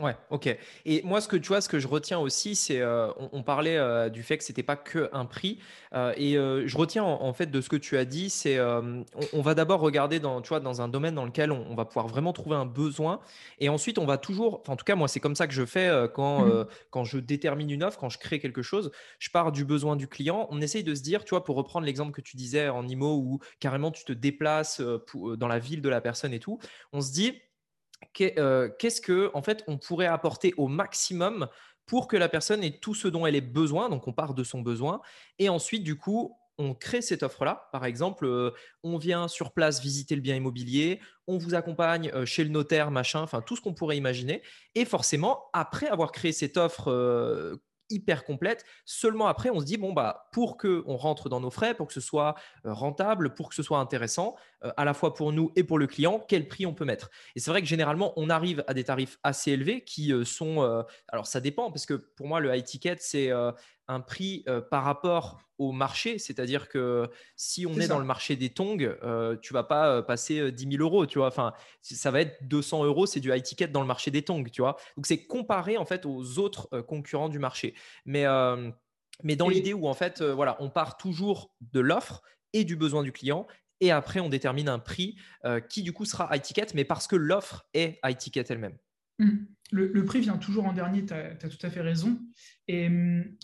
[0.00, 0.56] Ouais, ok.
[0.86, 3.76] Et moi, ce que tu vois, ce que je retiens aussi, c'est, euh, on, parlait
[3.76, 5.58] euh, du fait que c'était pas que un prix,
[5.92, 9.54] euh, et je retiens en, fait de ce que tu as dit, c'est, on, va
[9.54, 12.56] d'abord regarder dans, tu vois, dans un domaine dans lequel on, va pouvoir vraiment trouver
[12.56, 13.20] un besoin,
[13.58, 15.90] et ensuite on va toujours, en tout cas moi c'est comme ça que je fais
[16.14, 19.64] quand mmh quand je détermine une offre, quand je crée quelque chose, je pars du
[19.64, 20.46] besoin du client.
[20.50, 23.16] On essaye de se dire, tu vois, pour reprendre l'exemple que tu disais en IMO
[23.16, 26.58] où carrément tu te déplaces dans la ville de la personne et tout,
[26.92, 27.51] on se dit euh,
[28.12, 31.48] qu'est-ce que en fait on pourrait apporter au maximum
[31.86, 33.88] pour que la personne ait tout ce dont elle ait besoin.
[33.88, 35.00] Donc on part de son besoin
[35.38, 37.68] et ensuite du coup on crée cette offre-là.
[37.72, 38.50] Par exemple, euh,
[38.84, 42.90] on vient sur place visiter le bien immobilier, on vous accompagne euh, chez le notaire,
[42.90, 44.42] machin, enfin tout ce qu'on pourrait imaginer.
[44.74, 47.58] Et forcément, après avoir créé cette offre
[47.92, 48.64] hyper complète.
[48.84, 51.92] Seulement après, on se dit, bon, bah, pour qu'on rentre dans nos frais, pour que
[51.92, 52.34] ce soit
[52.66, 55.78] euh, rentable, pour que ce soit intéressant, euh, à la fois pour nous et pour
[55.78, 57.10] le client, quel prix on peut mettre.
[57.34, 60.84] Et c'est vrai que généralement, on arrive à des tarifs assez élevés qui euh, sont,
[61.08, 63.30] alors ça dépend, parce que pour moi, le high ticket, c'est
[63.88, 66.18] un prix par rapport au marché.
[66.18, 70.52] C'est-à-dire que si on est, dans le marché des tongs, euh, tu vas pas passer
[70.52, 71.28] 10 000 euros, tu vois.
[71.28, 74.44] Enfin, ça va être 200 euros, c'est du high ticket dans le marché des tongs,
[74.50, 74.76] tu vois.
[74.96, 77.74] Donc, c'est comparé en fait aux autres concurrents du marché.
[78.04, 78.24] Mais,
[79.22, 82.22] mais dans l'idée où en fait, voilà, on part toujours de l'offre
[82.52, 83.46] et du besoin du client.
[83.82, 85.16] Et après, on détermine un prix
[85.68, 88.78] qui du coup sera high ticket, mais parce que l'offre est high ticket elle-même.
[89.18, 89.46] Mmh.
[89.72, 92.20] Le, prix vient toujours en dernier, tu as, tout à fait raison.
[92.68, 93.36] Et mmh,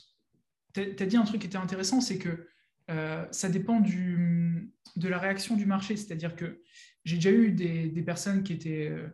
[0.75, 2.49] tu as dit un truc qui était intéressant, c'est que
[2.91, 5.97] euh, ça dépend de la réaction du marché.
[5.97, 6.63] C'est-à-dire que
[7.05, 9.09] j'ai déjà eu des, personnes qui, étaient, euh,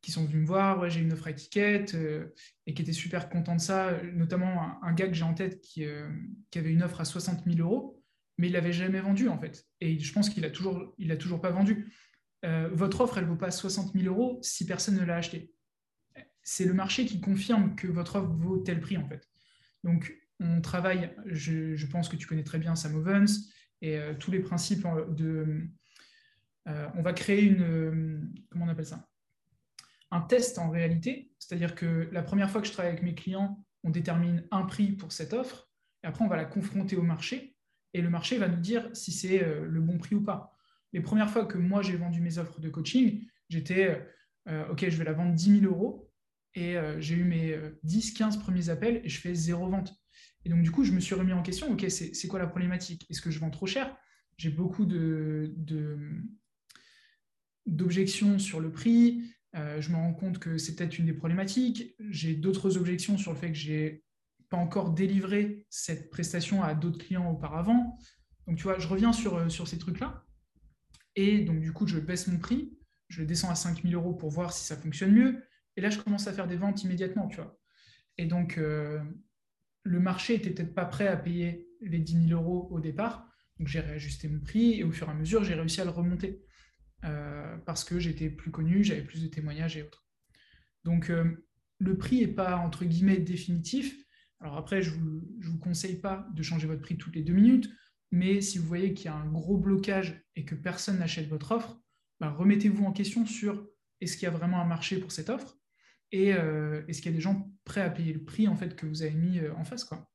[0.00, 2.32] qui sont venues me voir, j'ai une offre à étiquette, euh,
[2.66, 4.00] et qui étaient super contents de ça.
[4.14, 5.84] Notamment un, gars que j'ai en tête qui,
[6.50, 8.01] qui, avait une offre à 60 000 euros,
[8.38, 9.66] mais il l'avait jamais vendue en fait.
[9.80, 11.92] Et je pense qu'il a toujours, il toujours pas vendu.
[12.42, 15.52] votre offre, elle vaut pas 60 000 euros si personne ne l'a acheté.
[16.42, 19.28] C'est le marché qui confirme que votre offre vaut tel prix en fait.
[19.84, 23.48] Donc, on travaille, je, pense que tu connais très bien Sam Ovens
[23.80, 25.68] et euh, tous les principes de.
[26.68, 28.32] Euh, on va créer une.
[28.50, 29.08] comment on appelle ça?
[30.10, 31.32] Un test en réalité.
[31.38, 34.92] C'est-à-dire que la première fois que je travaille avec mes clients, on détermine un prix
[34.92, 35.70] pour cette offre
[36.04, 37.51] et après on va la confronter au marché
[37.94, 40.56] et le marché va nous dire si c'est euh, le bon prix ou pas.
[40.92, 44.06] Les premières fois que moi j'ai vendu mes offres de coaching, j'étais
[44.70, 46.10] OK, je vais la vendre 10 000 euros
[46.54, 49.94] et j'ai eu mes 10-15 premiers appels et je fais zéro vente.
[50.44, 53.06] Et donc, du coup, je me suis remis en question, OK, c'est quoi la problématique?
[53.10, 53.96] Est-ce que je vends trop cher?
[54.36, 54.86] J'ai beaucoup
[57.66, 59.22] d'objections sur le prix.
[59.54, 61.94] Euh, je me rends compte que c'est peut-être une des problématiques.
[62.00, 64.02] J'ai d'autres objections sur le fait que j'ai
[64.52, 67.96] pas encore délivré cette prestation à d'autres clients auparavant.
[68.46, 70.26] Donc, tu vois, je reviens sur, euh, sur ces trucs-là.
[71.16, 72.76] Et donc, du coup, je baisse mon prix.
[73.08, 75.42] Je descends à 5000 euros pour voir si ça fonctionne mieux.
[75.78, 77.58] Et là, je commence à faire des ventes immédiatement, tu vois.
[78.18, 79.00] Et donc, euh,
[79.84, 83.26] le marché était peut-être pas prêt à payer les 10 000 euros au départ.
[83.58, 85.90] Donc j'ai réajusté mon prix et au fur et à mesure, j'ai réussi à le
[85.90, 86.42] remonter
[87.04, 90.04] euh, parce que j'étais plus connu, j'avais plus de témoignages et autres.
[90.84, 91.10] Donc
[91.78, 94.01] le prix n'est pas entre guillemets définitif.
[94.42, 97.70] Alors après, je ne vous, conseille pas de changer votre prix toutes les deux minutes,
[98.10, 101.52] mais si vous voyez qu'il y a un gros blocage et que personne n'achète votre
[101.52, 101.78] offre,
[102.18, 103.64] bah, remettez-vous en question sur
[104.00, 105.56] est-ce qu'il y a vraiment un marché pour cette offre
[106.10, 108.76] et euh, est-ce qu'il y a des gens prêts à payer le prix en fait
[108.76, 110.06] que vous avez mis euh, en face quoi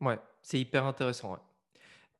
[0.00, 1.36] Ouais, c'est hyper intéressant.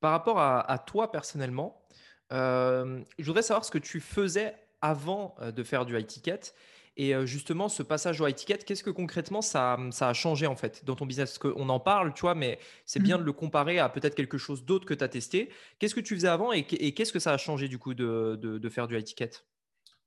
[0.00, 1.86] Par rapport à, toi personnellement,
[2.32, 6.40] euh, je voudrais savoir ce que tu faisais avant de faire du high ticket
[6.98, 10.56] Et justement, ce passage au high ticket, qu'est-ce que concrètement ça, ça, a changé en
[10.56, 11.36] fait dans ton business?
[11.36, 13.20] Parce qu'on en parle, tu vois, mais c'est bien mmh.
[13.20, 15.50] de le comparer à peut-être quelque chose d'autre que tu as testé.
[15.78, 18.68] Qu'est-ce que tu faisais avant et, qu'est-ce que ça a changé du coup de, de,
[18.70, 19.30] faire du high ticket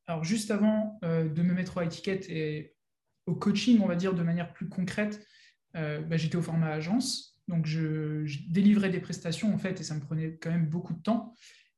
[0.07, 2.75] Alors, juste avant de me mettre au high ticket et
[3.27, 5.23] au coaching, on va dire de manière plus concrète,
[5.73, 7.39] bah, j'étais au format agence.
[7.47, 11.01] Donc, je, délivrais des prestations, en fait, et ça me prenait quand même beaucoup de
[11.01, 11.33] temps.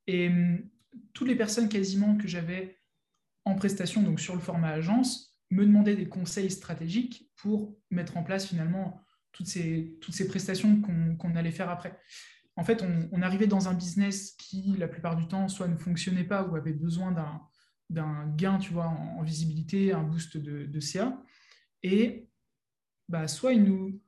[0.06, 0.62] Et hum,
[1.12, 2.81] toutes les personnes quasiment que j'avais
[3.44, 8.22] en prestation, donc sur le format agence, me demandaient des conseils stratégiques pour mettre en
[8.22, 9.00] place finalement
[9.32, 11.98] toutes ces, toutes ces prestations qu'on allait faire après.
[12.56, 16.24] En fait, on, arrivait dans un business qui, la plupart du temps, soit ne fonctionnait
[16.24, 17.12] pas ou avait besoin
[17.88, 21.22] d'un gain, tu vois, en, visibilité, un boost de, CA.
[21.82, 22.28] Et
[23.08, 24.00] bah, soit il nous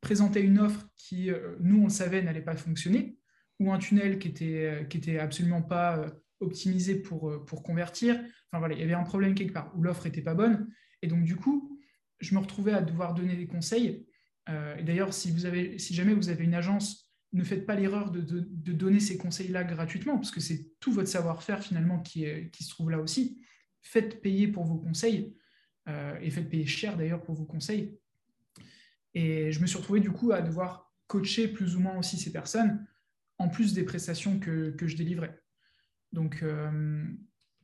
[0.00, 3.18] présenter une offre qui, euh, nous, on le savait, n'allait pas fonctionner,
[3.58, 8.14] ou un tunnel qui était, euh, qui était absolument pas euh, optimisé pour, pour convertir.
[8.50, 10.68] Enfin voilà, il y avait un problème quelque part, où l'offre n'était pas bonne.
[11.02, 11.78] Et donc, du coup,
[12.20, 14.06] je me retrouvais à devoir donner des conseils.
[14.48, 15.34] et d'ailleurs, si,
[15.78, 19.64] si jamais vous avez une agence, ne faites pas l'erreur de, de, donner ces conseils-là
[19.64, 23.40] gratuitement, parce que c'est tout votre savoir-faire finalement qui, est, qui se trouve là aussi.
[23.82, 25.36] Faites payer pour vos conseils,
[26.22, 27.98] et faites payer cher d'ailleurs pour vos conseils.
[29.14, 32.32] Et je me suis retrouvé du coup à devoir coacher plus ou moins aussi ces
[32.32, 32.86] personnes,
[33.38, 35.40] en plus des prestations que, que je délivrais.
[36.14, 37.04] Donc euh,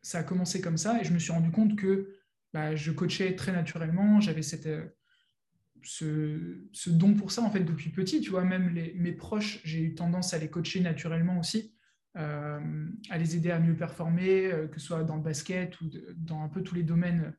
[0.02, 2.16] ça a commencé comme ça et je me suis rendu compte que
[2.52, 4.88] bah, je coachais très naturellement, j'avais cette, euh,
[5.82, 8.20] ce, don pour ça en fait depuis petit.
[8.20, 11.72] Tu vois, même mes proches, j'ai eu tendance à les coacher naturellement aussi,
[12.16, 16.42] euh, à les aider à mieux performer, que ce soit dans le basket ou dans
[16.42, 17.32] un peu tous les domaines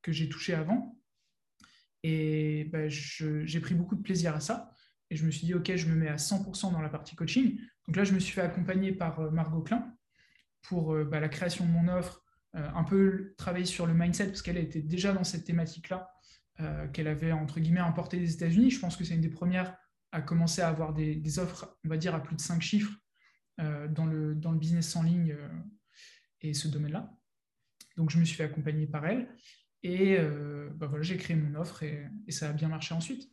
[0.00, 0.98] que j'ai touchés avant.
[2.02, 4.72] Et bah, j'ai pris beaucoup de plaisir à ça.
[5.10, 7.60] Et je me suis dit, OK, je me mets à 100% dans la partie coaching.
[7.86, 9.95] Donc là, je me suis fait accompagner par Margot Klein
[10.68, 12.22] pour euh, bah, la création de mon offre,
[12.54, 16.10] euh, un peu travailler sur le mindset, parce qu'elle était déjà dans cette thématique-là,
[16.94, 18.70] qu'elle avait, entre guillemets, importé des États-Unis.
[18.70, 19.76] Je pense que c'est une des premières
[20.10, 22.94] à commencer à avoir des, offres, on va dire, à plus de 5 chiffres
[23.58, 25.36] dans, le, dans le business en ligne
[26.40, 27.14] et ce domaine-là.
[27.98, 29.28] Donc, je me suis fait accompagner par elle.
[29.82, 33.30] Et euh, bah voilà, j'ai créé mon offre et, ça a bien marché ensuite.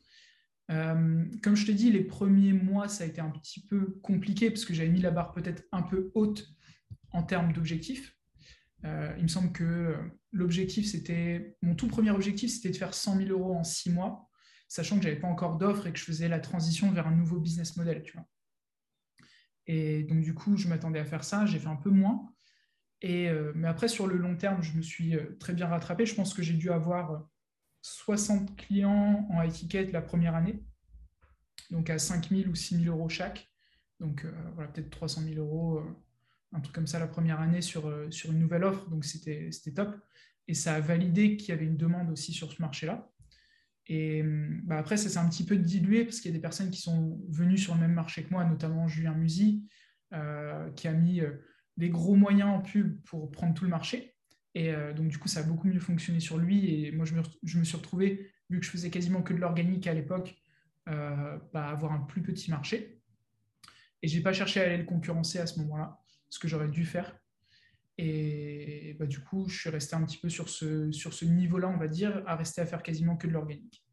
[0.72, 4.52] Euh, comme je te dis, les premiers mois, ça a été un petit peu compliqué
[4.52, 6.48] parce que j'avais mis la barre peut-être un peu haute
[7.14, 8.18] en termes d'objectifs.
[8.86, 9.98] Euh, il me semble que
[10.32, 14.30] l'objectif, c'était mon tout premier objectif, c'était de faire 100 000 euros en six mois,
[14.68, 17.16] sachant que je n'avais pas encore d'offre et que je faisais la transition vers un
[17.16, 18.04] nouveau business model.
[18.04, 18.28] Tu vois.
[19.68, 21.46] Et donc, du coup, je m'attendais à faire ça.
[21.46, 22.34] J'ai fait un peu moins.
[23.06, 26.06] Euh, mais après, sur le long terme, je me suis euh, très bien rattrapé.
[26.06, 27.28] Je pense que j'ai dû avoir
[27.82, 30.64] 60 euh, clients en étiquette la première année,
[31.70, 33.50] donc à 5 000 ou 6 000 euros chaque.
[34.00, 35.82] Donc voilà, peut-être 300 000 euros,
[36.54, 38.90] un truc comme ça la première année sur, sur une nouvelle offre.
[38.90, 39.96] Donc c'était top.
[40.48, 43.10] Et ça a validé qu'il y avait une demande aussi sur ce marché-là.
[43.88, 44.24] Et
[44.64, 46.82] bah, après, ça s'est un petit peu dilué parce qu'il y a des personnes qui
[46.82, 49.68] sont venues sur le même marché que moi, notamment Julien Musy,
[50.76, 51.22] qui a mis
[51.78, 54.16] des gros moyens en pub pour prendre tout le marché.
[54.56, 56.86] Et euh, donc, du coup, ça a beaucoup mieux fonctionné sur lui.
[56.86, 59.40] Et moi, je me, je me suis retrouvé, vu que je faisais quasiment que de
[59.40, 60.36] l'organique à l'époque,
[60.90, 63.02] euh, bah, avoir un plus petit marché.
[64.02, 66.03] Et je n'ai pas cherché à aller le concurrencer à ce moment-là,
[66.34, 67.16] ce que j'aurais dû faire.
[68.00, 71.70] Et bah, du coup, je suis resté un petit peu sur ce, sur ce niveau-là,
[71.70, 73.86] on va dire, à rester à faire quasiment que de l'organique.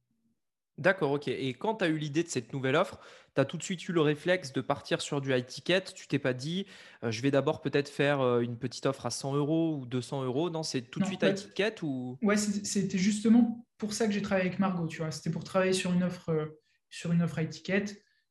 [0.78, 1.28] D'accord, ok.
[1.28, 2.98] Et quand tu as eu l'idée de cette nouvelle offre,
[3.34, 5.82] tu as tout de suite eu le réflexe de partir sur du high ticket?
[5.94, 6.64] Tu t'es pas dit,
[7.04, 10.24] euh, je vais d'abord peut-être faire euh, une petite offre à 100 euros ou 200
[10.24, 10.48] euros?
[10.48, 12.16] Non, c'est tout de suite high ticket ou?
[12.22, 14.86] Ouais, c'était justement pour ça que j'ai travaillé avec Margot.
[14.86, 16.46] Tu vois, c'était pour travailler sur une offre, euh,
[16.88, 17.84] sur une offre high ticket.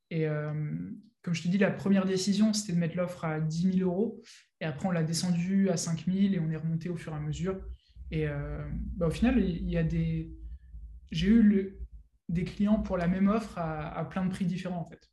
[0.10, 0.28] Et
[1.22, 4.22] comme je te dis, la première décision, c'était de mettre l'offre à 10 000 euros.
[4.62, 7.16] Et après, on l'a descendu à 5 000 et on est remonté au fur et
[7.16, 7.60] à mesure.
[8.12, 8.26] Et
[8.96, 10.32] bah, au final, il y a des.
[11.12, 11.80] J'ai eu le,
[12.30, 15.10] des clients pour la même offre à, plein de prix différents en fait.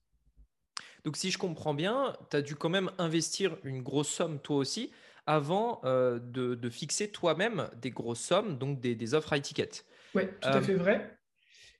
[1.04, 4.56] Donc si je comprends bien, tu as dû quand même investir une grosse somme toi
[4.56, 4.92] aussi
[5.26, 9.84] avant euh, de, fixer toi-même des grosses sommes, donc des, offres à étiquette.
[10.14, 11.18] Oui, tout à euh, fait vrai.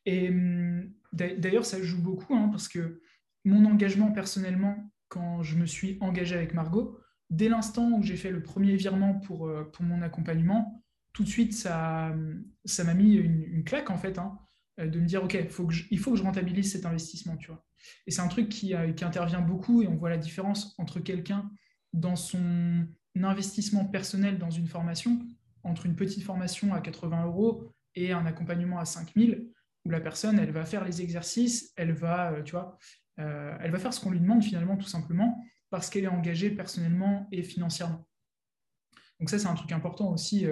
[0.05, 3.01] Et hum, d'ailleurs, ça joue beaucoup hein, parce que
[3.47, 6.99] mon engagement personnellement, quand je me suis engagé avec Margot,
[7.31, 10.83] dès l'instant où j'ai fait le premier virement pour, euh, pour mon accompagnement,
[11.13, 12.15] tout de suite, ça
[12.67, 14.19] ça m'a mis une, claque en fait.
[14.19, 14.39] Hein.
[14.81, 17.47] Euh, de me dire, OK, faut que il faut que je rentabilise cet investissement, tu
[17.47, 17.65] vois.
[18.07, 21.01] Et c'est un truc qui, euh, qui, intervient beaucoup et on voit la différence entre
[21.01, 21.51] quelqu'un
[21.93, 25.21] dans son investissement personnel dans une formation,
[25.63, 29.49] entre une petite formation à 80 euros et un accompagnement à 5000,
[29.85, 32.77] où la personne, elle va faire les exercices, elle va, tu vois,
[33.17, 37.29] elle va faire ce qu'on lui demande finalement, tout simplement, parce qu'elle est engagée personnellement
[37.33, 38.07] et financièrement.
[39.21, 40.47] Donc ça, c'est un truc important aussi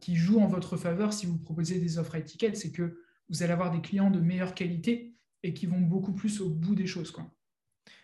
[0.00, 3.42] qui joue en votre faveur si vous proposez des offres à étiquette, c'est que vous
[3.42, 6.86] allez avoir des clients de meilleure qualité et qui vont beaucoup plus au bout des
[6.86, 7.10] choses.
[7.10, 7.30] Quoi.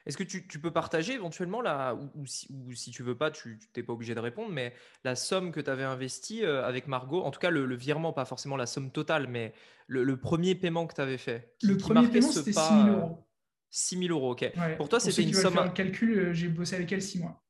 [0.06, 3.82] Est-ce que tu, peux partager éventuellement, là, ou, si, tu tu veux pas, tu n'es
[3.82, 7.30] pas obligé de répondre, mais la somme que tu avais investie euh, avec Margot, en
[7.30, 9.52] tout cas le, virement, pas forcément la somme totale, mais
[9.86, 13.26] le, premier paiement que tu avais fait Le premier paiement, c'était 6 000 euros.
[13.70, 14.50] 6 000 euros, ok.
[14.76, 15.54] Pour toi, c'était une somme.
[15.54, 17.44] Faire le calcul, euh, j'ai bossé avec elle 6 mois.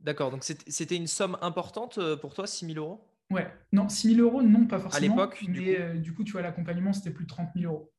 [0.00, 3.00] D'accord, donc c'était une somme importante euh, pour toi, 6 000 euros?
[3.30, 5.14] Ouais, non, 6 000 euros, non, pas forcément.
[5.14, 7.92] À l'époque, mais du coup, tu vois, l'accompagnement, c'était plus de 30 000 euros.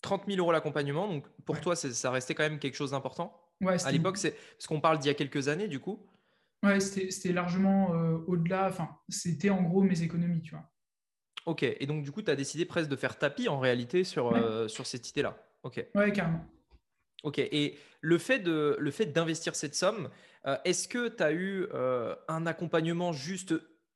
[0.00, 3.40] 30 000 euros l'accompagnement, donc pour toi, ça restait quand même quelque chose d'important?
[3.60, 6.06] Ouais, à l'époque, c'est parce qu'on parle d'il y a quelques années, du coup.
[6.62, 8.68] Ouais, c'était largement euh, au-delà.
[8.68, 10.70] Enfin, c'était en gros mes économies, tu vois.
[11.46, 14.34] Ok, et donc du coup, tu as décidé presque de faire tapis en réalité sur,
[14.34, 15.36] euh, sur cette idée-là?
[15.64, 15.84] Ok.
[15.94, 16.44] Ouais, carrément.
[17.24, 20.10] Ok, et le fait de le fait d'investir cette somme,
[20.46, 21.66] euh, est-ce que tu as eu
[22.28, 23.54] un accompagnement juste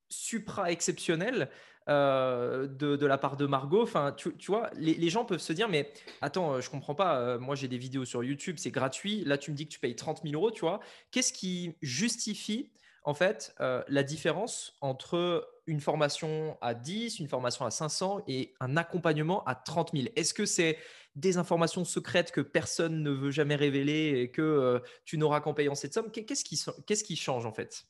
[0.09, 1.49] supra-exceptionnel
[1.87, 3.81] euh, de, la part de Margot?
[3.81, 7.17] Enfin, tu, vois, les, gens peuvent se dire, mais attends, euh, je comprends pas.
[7.17, 9.23] Euh, moi, j'ai des vidéos sur YouTube, c'est gratuit.
[9.25, 10.81] Là, tu me dis que tu payes 30 000 euros, tu vois.
[11.11, 12.71] Qu'est-ce qui justifie
[13.03, 18.75] en fait la différence entre une formation à 10, une formation à 500 et un
[18.77, 20.77] accompagnement à 30 000 Est-ce que c'est
[21.15, 25.75] des informations secrètes que personne ne veut jamais révéler et que tu n'auras qu'en payant
[25.75, 27.85] cette somme Qu'est-ce qui, change en fait?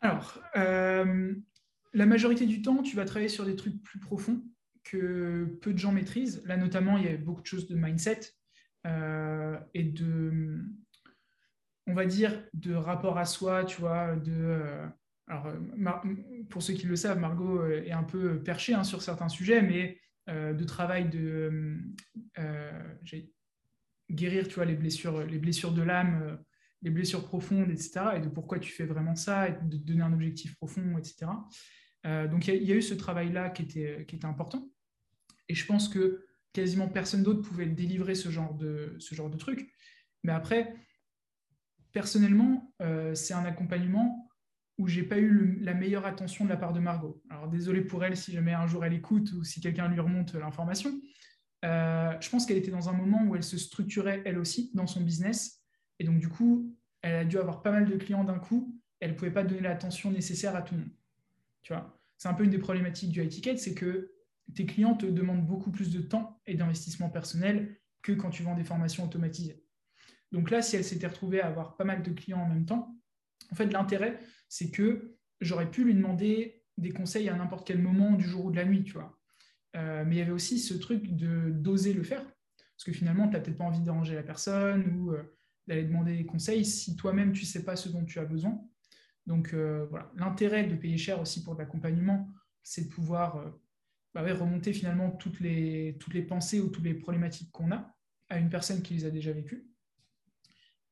[0.00, 4.42] Alors, la majorité du temps, tu vas travailler sur des trucs plus profonds
[4.84, 6.42] que peu de gens maîtrisent.
[6.46, 8.20] Là, notamment, il y a beaucoup de choses de mindset
[8.86, 10.64] euh, et de,
[11.86, 14.32] on va dire, de rapport à soi, tu vois, de...
[14.32, 14.86] Euh,
[15.28, 15.52] alors,
[16.50, 19.92] pour ceux qui le savent, Margot est un peu perchée hein, sur certains sujets, mais
[19.92, 21.80] euh, de travail de
[24.10, 26.38] guérir, tu vois, les blessures, les blessures de l'âme,
[26.82, 30.12] les blessures profondes, etc., et de pourquoi tu fais vraiment ça, et de donner un
[30.12, 31.26] objectif profond, etc.
[32.06, 34.68] Euh, donc il y, a eu ce travail-là qui était, qui était important.
[35.48, 39.36] Et je pense que quasiment personne d'autre pouvait délivrer ce genre de, ce genre de
[39.36, 39.72] truc.
[40.24, 40.74] Mais après,
[41.92, 44.28] personnellement, euh, c'est un accompagnement
[44.78, 47.22] où j'ai pas eu la meilleure attention de la part de Margot.
[47.30, 50.34] Alors désolé pour elle si jamais un jour elle écoute ou si quelqu'un lui remonte
[50.34, 51.00] l'information.
[51.64, 54.86] Euh, je pense qu'elle était dans un moment où elle se structurait elle aussi dans
[54.86, 55.62] son business.
[55.98, 58.78] Et donc du coup, elle a dû avoir pas mal de clients d'un coup.
[59.00, 60.90] Elle pouvait pas donner l'attention nécessaire à tout le monde.
[61.62, 64.12] Tu vois, c'est un peu une des problématiques du high ticket, c'est que
[64.54, 68.56] tes clients te demandent beaucoup plus de temps et d'investissement personnel que quand tu vends
[68.56, 69.62] des formations automatisées.
[70.32, 72.96] Donc là, si elle s'était retrouvée à avoir pas mal de clients en même temps,
[73.52, 78.12] en fait, l'intérêt, c'est que j'aurais pu lui demander des conseils à n'importe quel moment
[78.12, 79.18] du jour ou de la nuit, tu vois.
[79.76, 83.28] Euh, mais il y avait aussi ce truc de d'oser le faire, parce que finalement,
[83.28, 85.22] tu n'as peut-être pas envie de déranger la personne ou euh,
[85.66, 88.58] d'aller demander des conseils si toi-même tu ne sais pas ce dont tu as besoin.
[89.26, 92.28] Donc euh, voilà, l'intérêt de payer cher aussi pour l'accompagnement,
[92.62, 93.54] c'est de pouvoir
[94.14, 97.94] bah remonter finalement toutes les, toutes les pensées ou toutes les problématiques qu'on a
[98.28, 99.71] à une personne qui les a déjà vécues.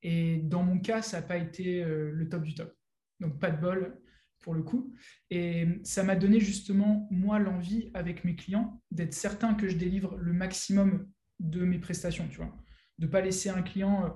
[0.03, 2.75] Et dans mon cas, ça n'a pas été euh, le top du top.
[3.21, 4.01] Donc pas de bol
[4.41, 4.95] pour le coup.
[5.29, 10.17] Et ça m'a donné justement, moi, l'envie avec mes clients d'être certain que je délivre
[10.17, 11.09] le maximum
[11.39, 12.57] de mes prestations, tu vois.
[12.99, 14.15] De ne pas laisser un client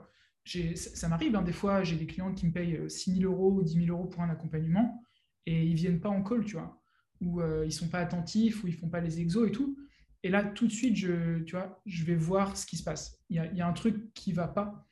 [0.76, 3.62] ça, m'arrive, hein, des fois, j'ai des clients qui me payent 6 000 euros ou
[3.62, 5.02] 10 000 euros pour un accompagnement
[5.46, 6.80] et ils ne viennent pas en call, tu vois,
[7.20, 9.52] ou euh, ils ne sont pas attentifs, ou ils ne font pas les exos et
[9.52, 9.76] tout.
[10.22, 13.20] Et là, tout de suite, je, tu vois, je vais voir ce qui se passe.
[13.28, 14.86] Il y a, un truc qui ne va pas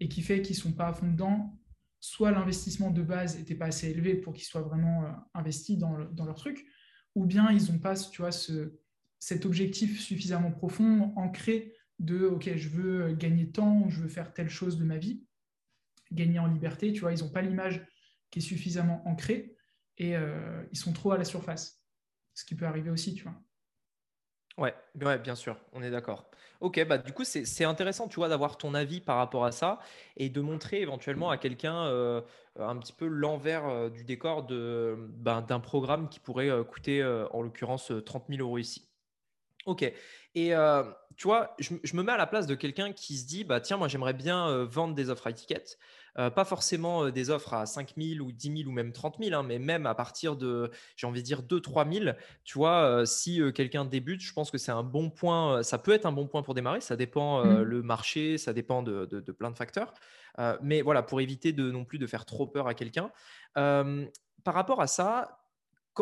[0.00, 1.58] et qui fait qu'ils ne sont pas à fond dedans.
[2.00, 5.96] Soit l'investissement de base n'était pas assez élevé pour qu'ils soient vraiment euh, investis dans,
[5.96, 6.66] leur truc,
[7.14, 8.78] ou bien ils n'ont pas tu vois, ce,
[9.18, 14.50] cet objectif suffisamment profond, ancré de OK, je veux gagner temps, je veux faire telle
[14.50, 15.24] chose de ma vie,
[16.12, 17.86] gagner en liberté, tu ils n'ont pas l'image
[18.30, 19.56] qui est suffisamment ancrée
[19.98, 21.82] et euh, ils sont trop à la surface.
[22.34, 23.40] Ce qui peut arriver aussi, tu vois.
[24.58, 26.24] Ouais, ouais, bien sûr, on est d'accord.
[26.60, 29.78] Ok, bah du coup, c'est intéressant, tu vois, d'avoir ton avis par rapport à ça
[30.16, 32.22] et de montrer éventuellement à quelqu'un euh,
[32.58, 37.92] un petit peu l'envers euh, du décor ben, d'un programme qui pourrait coûter, en l'occurrence,
[38.06, 38.88] 30 000 euros ici.
[39.66, 39.82] Ok.
[40.34, 40.84] Et euh,
[41.16, 43.76] tu vois, je, me mets à la place de quelqu'un qui se dit, bah tiens,
[43.76, 45.78] moi j'aimerais bien euh, vendre des offres à.
[46.18, 49.38] Euh, pas forcément des offres à 5 000 ou 10 000 ou même 30 000,
[49.38, 52.16] hein, mais même à partir de, j'ai envie de dire 2 3 000.
[52.44, 55.62] Tu vois, si quelqu'un débute, je pense que c'est un bon point.
[55.62, 56.80] ça peut être un bon point pour démarrer.
[56.80, 57.62] Ça dépend mmh.
[57.62, 59.92] le marché, ça dépend de, de plein de facteurs.
[60.62, 63.10] mais voilà, pour éviter de non plus de faire trop peur à quelqu'un.
[63.54, 65.38] par rapport à ça,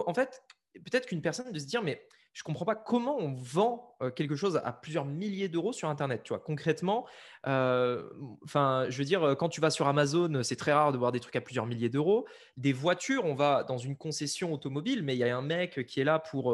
[0.06, 0.42] en fait,
[0.74, 4.60] peut-être qu'une personne de se dire, mais je comprends pas comment on vend quelque chose
[4.62, 6.22] à plusieurs milliers d'euros sur Internet.
[6.24, 7.06] Tu vois, concrètement,
[7.44, 11.20] enfin, je veux dire, quand tu vas sur Amazon, c'est très rare de voir des
[11.20, 12.26] trucs à plusieurs milliers d'euros.
[12.56, 16.00] Des voitures, on va dans une concession automobile, mais il y a un mec qui
[16.00, 16.52] est là pour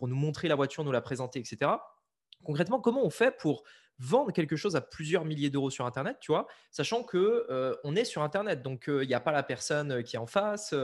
[0.00, 1.70] nous montrer la voiture, nous la présenter, etc.
[2.42, 3.62] Concrètement, comment on fait pour
[3.98, 7.94] vendre quelque chose à plusieurs milliers d'euros sur Internet, tu vois, sachant que euh, on
[7.96, 10.26] est sur Internet, donc euh, il n'y a pas la personne euh, qui est en
[10.26, 10.74] face.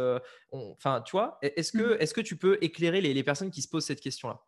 [0.52, 2.00] Enfin, tu vois, est-ce que, mmh.
[2.00, 4.40] est que tu peux éclairer les, personnes qui se posent cette question-là?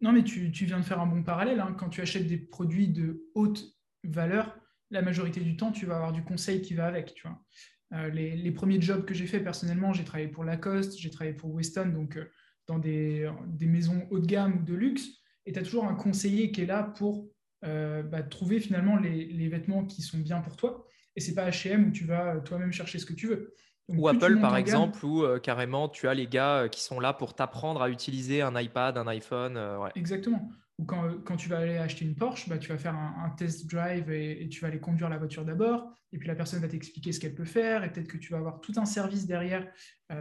[0.00, 1.60] Non, mais tu, viens de faire un bon parallèle.
[1.60, 1.76] Hein.
[1.78, 4.56] Quand tu achètes des produits de haute valeur,
[4.90, 8.10] la majorité du temps, tu vas avoir du conseil qui va avec, tu vois.
[8.12, 11.86] Les, premiers jobs que j'ai fait personnellement, j'ai travaillé pour Lacoste, j'ai travaillé pour Weston,
[11.86, 12.18] donc
[12.66, 15.08] dans des, des maisons haut de gamme ou de luxe,
[15.44, 17.28] et tu as toujours un conseiller qui est là pour
[17.64, 20.86] euh, bah, trouver finalement les, vêtements qui sont bien pour toi.
[21.16, 23.54] Et c'est pas H&M où tu vas euh, toi-même chercher ce que tu veux.
[23.88, 27.34] ou Apple par exemple, où euh, carrément tu as les gars qui sont là pour
[27.34, 29.58] t'apprendre à utiliser un iPad, un iPhone.
[29.94, 30.50] Exactement.
[30.78, 33.70] Ou quand, quand, tu vas aller acheter une Porsche, bah, tu vas faire un, test
[33.70, 35.92] drive et, tu vas aller conduire la voiture d'abord.
[36.12, 37.84] Et puis la personne va t'expliquer ce qu'elle peut faire.
[37.84, 39.66] Et peut-être que tu vas avoir tout un service derrière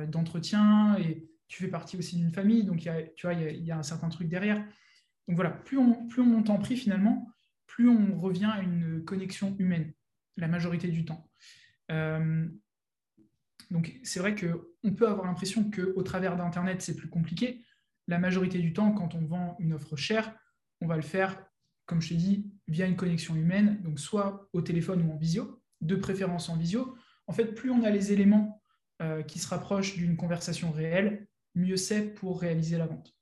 [0.07, 0.97] d'entretien.
[0.97, 2.63] Et tu fais partie aussi d'une famille.
[2.63, 4.61] Donc y a, tu vois, il y, a un certain truc derrière.
[5.29, 7.31] Donc voilà, plus on, monte en prix finalement,
[7.67, 9.93] plus on revient à une connexion humaine,
[10.37, 11.29] la majorité du temps.
[11.91, 12.47] Euh,
[13.69, 17.63] donc c'est vrai qu'on peut avoir l'impression qu'au travers d'Internet, c'est plus compliqué.
[18.07, 20.33] La majorité du temps, quand on vend une offre chère,
[20.81, 21.39] on va le faire,
[21.85, 25.61] comme je t'ai dit, via une connexion humaine, donc soit au téléphone ou en visio,
[25.81, 26.97] de préférence en visio.
[27.27, 28.63] En fait, plus on a les éléments
[29.03, 33.18] euh, qui se rapprochent d'une conversation réelle, mieux c'est pour réaliser la vente.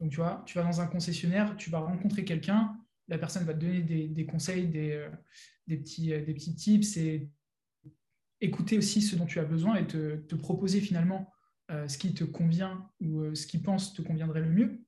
[0.00, 2.76] Donc, tu vois, tu vas dans un concessionnaire, tu vas rencontrer quelqu'un,
[3.08, 5.08] la personne va te donner des, conseils, euh,
[5.66, 7.30] des, petits, euh, des petits tips et
[8.40, 11.32] écouter aussi ce dont tu as besoin et te, proposer finalement
[11.70, 14.84] euh, ce qui te convient ou ce qu'il pense te conviendrait le mieux.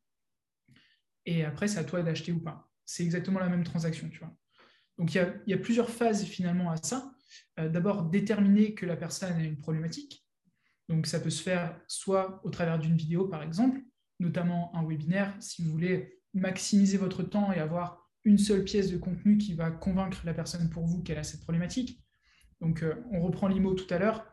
[1.25, 2.71] Et après, c'est à toi d'acheter ou pas.
[2.85, 4.35] C'est exactement la même transaction, tu vois.
[4.97, 7.13] Donc, il y a, plusieurs phases finalement à ça.
[7.57, 10.27] D'abord, déterminer que la personne a une problématique.
[10.89, 13.83] Donc, ça peut se faire soit au travers d'une vidéo, par exemple,
[14.19, 18.99] notamment un webinaire, si vous voulez maximiser votre temps et avoir une seule pièce de
[18.99, 22.03] contenu qui va convaincre la personne pour vous qu'elle a cette problématique.
[22.61, 24.27] Donc, euh, on reprend l'IMO tout à l'heure.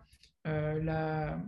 [0.48, 1.42] Euh, la,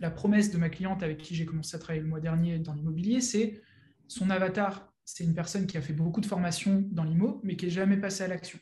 [0.00, 2.74] la, promesse de ma cliente avec qui j'ai commencé à travailler le mois dernier dans
[2.74, 3.62] l'immobilier, c'est
[4.08, 7.66] son avatar, c'est une personne qui a fait beaucoup de formations dans l'IMO, mais qui
[7.66, 8.58] n'est jamais passée à l'action.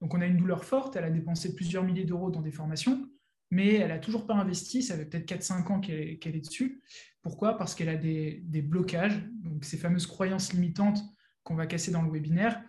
[0.00, 3.08] Donc, on a une douleur forte, elle a dépensé plusieurs milliers d'euros dans des formations,
[3.50, 6.82] mais elle n'a toujours pas investi, ça fait peut-être 4-5 ans qu'elle est, dessus.
[7.26, 7.58] Pourquoi?
[7.58, 9.20] Parce qu'elle a des, blocages,
[9.60, 11.02] ces fameuses croyances limitantes
[11.42, 12.62] qu'on va casser dans le webinaire,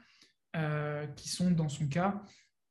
[0.55, 2.23] euh, qui sont dans son cas,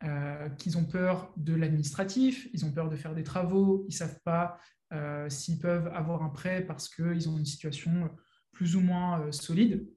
[0.03, 3.99] euh, qu'ils ont peur de l'administratif, ils ont peur de faire des travaux, ils ne
[3.99, 4.59] savent pas
[4.93, 8.11] euh, s'ils peuvent avoir un prêt parce qu'ils ont une situation
[8.51, 9.89] plus ou moins solide.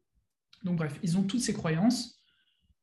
[0.64, 2.24] Donc bref, ils ont toutes ces croyances.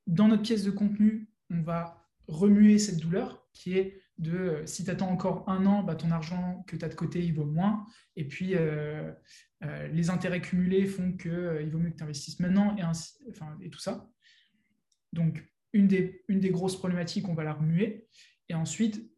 [0.09, 4.85] Dans notre pièce de contenu, on va remuer cette douleur qui est de euh, si
[4.85, 7.45] tu attends encore un an, bah, ton argent que tu as de côté, il vaut
[7.45, 7.87] moins.
[8.17, 9.13] Et puis, euh,
[9.65, 13.71] euh, les intérêts cumulés font qu'il vaut mieux que tu investisses maintenant et, enfin, et
[13.71, 14.09] tout ça.
[15.13, 18.09] Donc, une des, une des grosses problématiques, on va la remuer.
[18.49, 19.11] Et ensuite,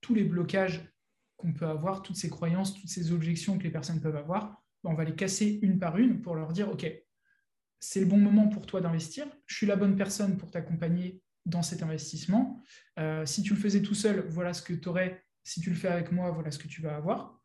[0.00, 0.92] tous les blocages
[1.36, 4.90] qu'on peut avoir, toutes ces croyances, toutes ces objections que les personnes peuvent avoir, bah,
[4.90, 6.86] on va les casser une par une pour leur dire, OK,
[7.80, 11.62] c'est le bon moment pour toi d'investir, je suis la bonne personne pour t'accompagner dans
[11.62, 12.60] cet investissement.
[12.98, 15.24] Euh, si tu le faisais tout seul, voilà ce que tu aurais.
[15.44, 17.40] Si tu le fais avec moi, voilà ce que tu vas avoir.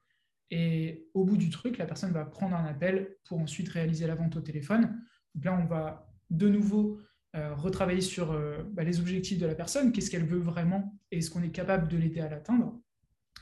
[0.49, 4.15] Et au bout du truc, la personne va prendre un appel pour ensuite réaliser la
[4.15, 5.01] vente au téléphone.
[5.35, 6.99] Donc là, on va de nouveau
[7.35, 11.17] euh, retravailler sur euh, bah, les objectifs de la personne, qu'est-ce qu'elle veut vraiment et
[11.17, 12.79] est-ce qu'on est capable de l'aider à l'atteindre?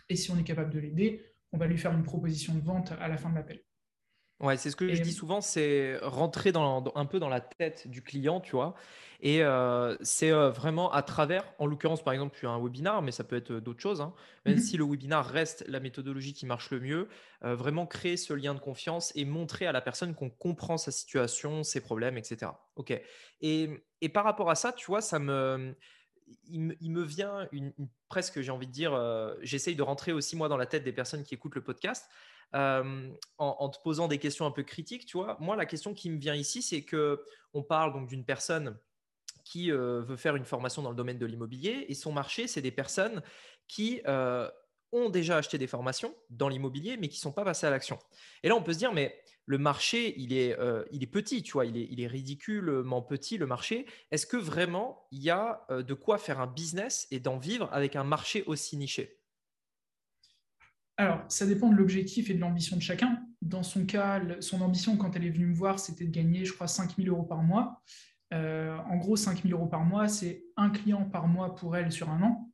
[0.10, 2.92] Et si on est capable de l'aider, on va lui faire une proposition de vente
[3.00, 3.65] à la fin de l'appel.
[4.42, 7.88] Ouais, c'est ce que je dis souvent, c'est rentrer dans, un peu dans la tête
[7.88, 8.76] du client, tu vois.
[9.22, 13.02] Et euh, c'est euh, vraiment à travers, en l'occurrence, par exemple, tu as un webinar,
[13.02, 14.02] mais ça peut être d'autres choses.
[14.02, 14.14] Hein.
[14.46, 17.08] Même mmh si le webinar reste la méthodologie qui marche le mieux,
[17.46, 20.92] euh, vraiment créer ce lien de confiance et montrer à la personne qu'on comprend sa
[20.92, 22.52] situation, ses problèmes, etc.
[22.76, 22.92] Ok.
[23.40, 23.70] Et,
[24.02, 25.76] et, par rapport à ça, tu vois, ça me,
[26.50, 27.72] il, me, vient une,
[28.10, 29.00] presque, j'ai envie de dire,
[29.42, 32.10] j'essaye de rentrer aussi moi dans la tête des personnes qui écoutent le podcast.
[32.54, 35.38] Euh, en, te posant des questions un peu critiques, tu vois.
[35.42, 37.22] Moi, la question qui me vient ici, c'est que
[37.54, 38.80] on parle donc d'une personne
[39.44, 42.62] qui euh, veut faire une formation dans le domaine de l'immobilier et son marché, c'est
[42.62, 43.22] des personnes
[43.68, 44.50] qui euh,
[44.94, 48.00] ont déjà acheté des formations dans l'immobilier, mais qui ne sont pas passées à l'action.
[48.42, 50.56] Et là, on peut se dire, mais le marché, il est,
[51.12, 53.86] petit, tu vois, il est, il est ridiculement petit, le marché.
[54.12, 57.96] Est-ce que vraiment, il y a de quoi faire un business et d'en vivre avec
[57.96, 59.20] un marché aussi niché?
[60.98, 63.22] Alors, ça dépend de l'objectif et de l'ambition de chacun.
[63.42, 66.54] Dans son cas, son ambition, quand elle est venue me voir, c'était de gagner, je
[66.54, 67.82] crois, 5 000 euros par mois.
[68.34, 71.92] Euh, en gros, 5 000 euros par mois, c'est un client par mois pour elle
[71.92, 72.50] sur un an.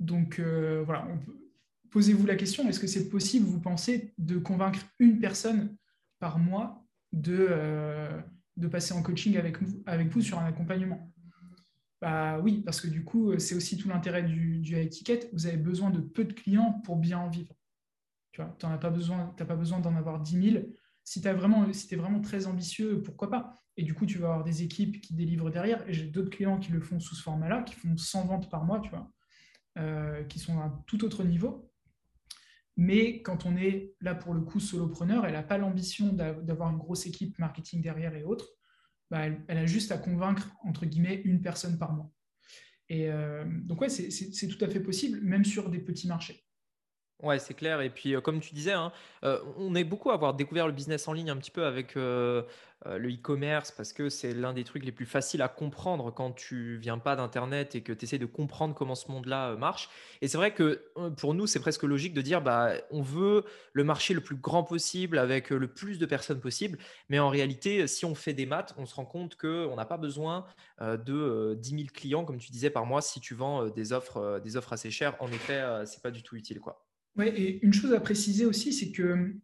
[0.00, 1.06] Donc, euh, voilà,
[1.90, 5.76] posez-vous la question, est-ce que c'est possible, vous pensez, de convaincre une personne
[6.18, 8.20] par mois de, euh,
[8.70, 11.12] passer en coaching avec vous sur un accompagnement?
[12.00, 15.30] Bah oui, parce que du coup, c'est aussi tout l'intérêt du, du étiquette.
[15.32, 17.54] Vous avez besoin de peu de clients pour bien en vivre.
[18.32, 20.64] Tu vois, n'as pas besoin, pas besoin d'en avoir 10 000.
[21.04, 23.62] Si tu vraiment, es vraiment très ambitieux, pourquoi pas?
[23.78, 25.88] Et du coup, tu vas avoir des équipes qui délivrent derrière.
[25.88, 28.64] Et j'ai d'autres clients qui le font sous ce format-là, qui font 100 ventes par
[28.64, 29.10] mois, tu vois,
[29.78, 31.70] euh, qui sont à un tout autre niveau.
[32.76, 36.78] Mais quand on est là pour le coup solopreneur, elle n'a pas l'ambition d'avoir une
[36.78, 38.55] grosse équipe marketing derrière et autres.
[39.10, 42.10] Bah, elle, a juste à convaincre, entre guillemets, une personne par mois.
[42.88, 46.45] Et euh, donc, ouais, c'est tout à fait possible, même sur des petits marchés.
[47.22, 47.80] Ouais, c'est clair.
[47.80, 48.92] Et puis, euh, comme tu disais, hein,
[49.24, 51.96] euh, on est beaucoup à avoir découvert le business en ligne un petit peu avec
[51.96, 52.42] euh,
[52.84, 56.76] le e-commerce parce que c'est l'un des trucs les plus faciles à comprendre quand tu
[56.76, 59.88] viens pas d'Internet et que tu essaies de comprendre comment ce monde-là marche.
[60.20, 60.84] Et c'est vrai que
[61.16, 64.62] pour nous, c'est presque logique de dire, bah, on veut le marché le plus grand
[64.62, 66.78] possible avec le plus de personnes possible.
[67.08, 69.96] Mais en réalité, si on fait des maths, on se rend compte qu'on n'a pas
[69.96, 70.44] besoin
[70.82, 74.56] de 10 000 clients, comme tu disais, par mois si tu vends des offres, des
[74.58, 75.16] offres assez chères.
[75.20, 76.85] En effet, c'est pas du tout utile, quoi.
[77.16, 79.34] Ouais, et une chose à préciser aussi, c'est que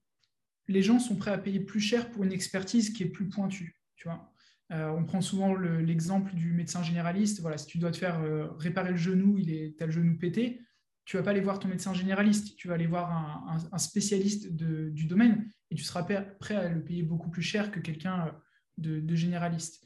[0.68, 3.78] les gens sont prêts à payer plus cher pour une expertise qui est plus pointue.
[3.96, 4.08] Tu
[4.72, 7.40] euh, on prend souvent l'exemple du médecin généraliste.
[7.40, 10.62] Voilà, si tu dois te faire euh, réparer le genou, est, as le genou pété,
[11.04, 13.10] tu vas pas aller voir ton médecin généraliste, tu vas aller voir
[13.72, 17.80] un, spécialiste du domaine et tu seras prêt à le payer beaucoup plus cher que
[17.80, 18.28] quelqu'un
[18.84, 19.84] euh, de, généraliste.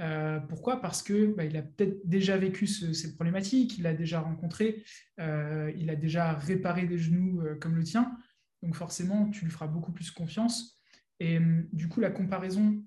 [0.00, 0.80] Euh, pourquoi?
[0.80, 4.84] Parce que bah, il a peut-être déjà vécu ces problématiques, il a déjà rencontré,
[5.20, 8.16] euh, il a déjà réparé des genoux euh, comme le tien.
[8.62, 10.80] Donc forcément, tu lui feras beaucoup plus confiance.
[11.18, 12.82] Et hum, du coup, la comparaison,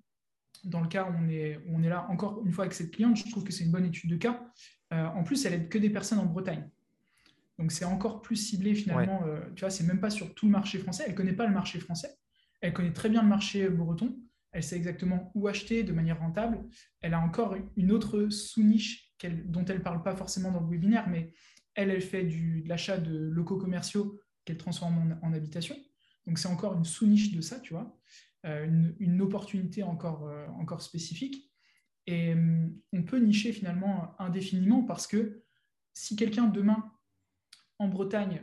[0.64, 3.18] dans le cas où on est, on est là encore une fois avec cette cliente,
[3.18, 4.43] je trouve que c'est une bonne étude de cas.
[4.91, 6.70] en plus, elle aide que des personnes en Bretagne.
[7.57, 9.24] Donc c'est encore plus ciblé finalement.
[9.55, 11.05] tu vois, c'est même pas sur tout le marché français.
[11.07, 12.10] Elle connaît pas le marché français.
[12.62, 14.18] Elle connaît très bien le marché breton
[14.52, 16.66] elle sait exactement où acheter de manière rentable.
[17.02, 19.14] Elle a encore une autre sous-niche
[19.45, 21.34] dont elle ne parle pas forcément dans le webinaire, mais
[21.76, 25.76] elle, elle fait du, de l'achat de locaux commerciaux qu'elle transforme en, habitation.
[26.26, 27.97] Donc c'est encore une sous-niche de ça, tu vois,
[28.45, 31.52] euh, une, opportunité encore, euh, encore spécifique.
[32.08, 35.43] Et hum, on peut nicher finalement indéfiniment parce que
[35.93, 36.91] si quelqu'un demain
[37.78, 38.41] en Bretagne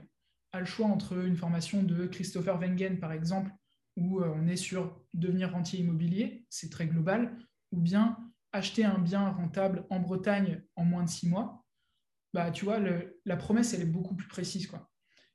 [0.52, 3.50] a le choix entre une formation de Christopher Wengen, par exemple,
[3.96, 7.36] où euh, on est sur devenir rentier immobilier, c'est très global,
[7.72, 8.16] ou bien
[8.52, 11.64] acheter un bien rentable en Bretagne en moins de six mois,
[12.32, 12.78] bah, tu vois,
[13.24, 14.66] la promesse, elle est beaucoup plus précise.
[14.66, 14.90] Quoi.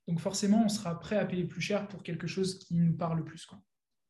[0.08, 3.24] Donc forcément, on sera prêt à payer plus cher pour quelque chose qui nous parle
[3.24, 3.48] plus.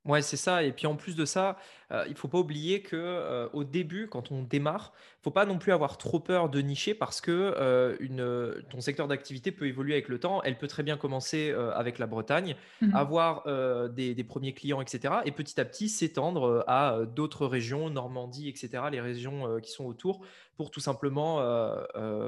[0.03, 0.63] Ouais, c'est ça.
[0.63, 1.57] Et puis en plus de ça,
[1.91, 5.59] euh, il faut pas oublier que euh, au début, quand on démarre, faut pas non
[5.59, 9.93] plus avoir trop peur de nicher parce que euh, une, ton secteur d'activité peut évoluer
[9.93, 10.41] avec le temps.
[10.41, 13.45] Elle peut très bien commencer avec la Bretagne, mmh avoir
[13.89, 15.15] des, des premiers clients, etc.
[15.25, 18.83] Et petit à petit s'étendre à d'autres régions, Normandie, etc.
[18.91, 20.25] Les régions qui sont autour
[20.61, 21.37] pour tout simplement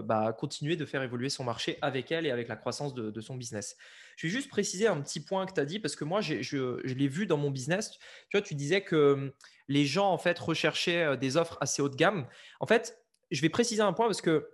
[0.02, 3.36] bah, continuer de faire évoluer son marché avec elle et avec la croissance de, son
[3.36, 3.78] business.
[4.16, 6.82] Je vais juste préciser un petit point que tu as dit parce que moi, je,
[6.82, 7.92] l'ai vu dans mon business.
[7.92, 9.32] Tu vois, tu disais que hum,
[9.68, 12.28] les gens, en fait, recherchaient euh, des offres assez haut de gamme.
[12.60, 14.50] En fait, je vais préciser un point parce que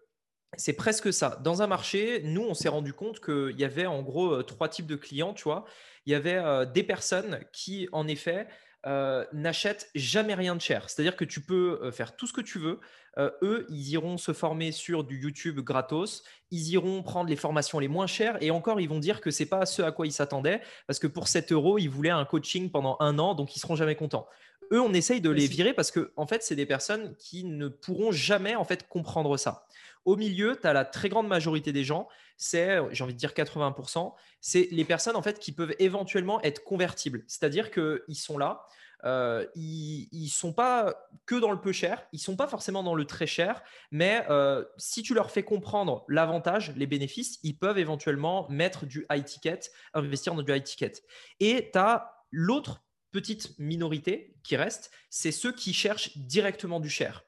[0.58, 1.40] c'est presque ça.
[1.42, 4.68] Dans un marché, nous, on s'est rendu compte qu'il y avait en gros euh, trois
[4.68, 5.64] types de clients, tu vois.
[6.06, 8.48] Il y avait euh, des personnes qui, en effet,
[8.86, 10.90] n'achètent jamais rien de cher.
[10.90, 12.80] C'est-à-dire que tu peux faire tout ce que tu veux.
[13.18, 16.24] eux, ils iront se former sur du YouTube gratos.
[16.52, 18.38] Ils iront prendre les formations les moins chères.
[18.42, 20.62] Et encore, ils vont dire que c'est pas ce à quoi ils s'attendaient.
[20.88, 23.36] Parce que pour 7 euros, ils voulaient un coaching pendant un an.
[23.36, 24.28] Donc, ils seront jamais contents
[24.72, 27.68] eux, on essaye de les virer parce que, en fait, c'est des personnes qui ne
[27.68, 29.66] pourront jamais en fait comprendre ça.
[30.06, 33.34] Au milieu, tu as la très grande majorité des gens, c'est, j'ai envie de dire
[33.34, 37.24] 80%, c'est les personnes en fait qui peuvent éventuellement être convertibles.
[37.28, 38.66] C'est-à-dire qu'ils sont là,
[39.06, 40.94] euh, ils ne sont pas
[41.26, 44.66] que dans le peu cher, ils sont pas forcément dans le très cher, mais euh,
[44.78, 49.60] si tu leur fais comprendre l'avantage, les bénéfices, ils peuvent éventuellement mettre du high ticket,
[49.94, 50.94] investir dans du high ticket.
[51.40, 57.24] Et tu as l'autre petite minorité qui reste, c'est ceux qui cherchent directement du cher.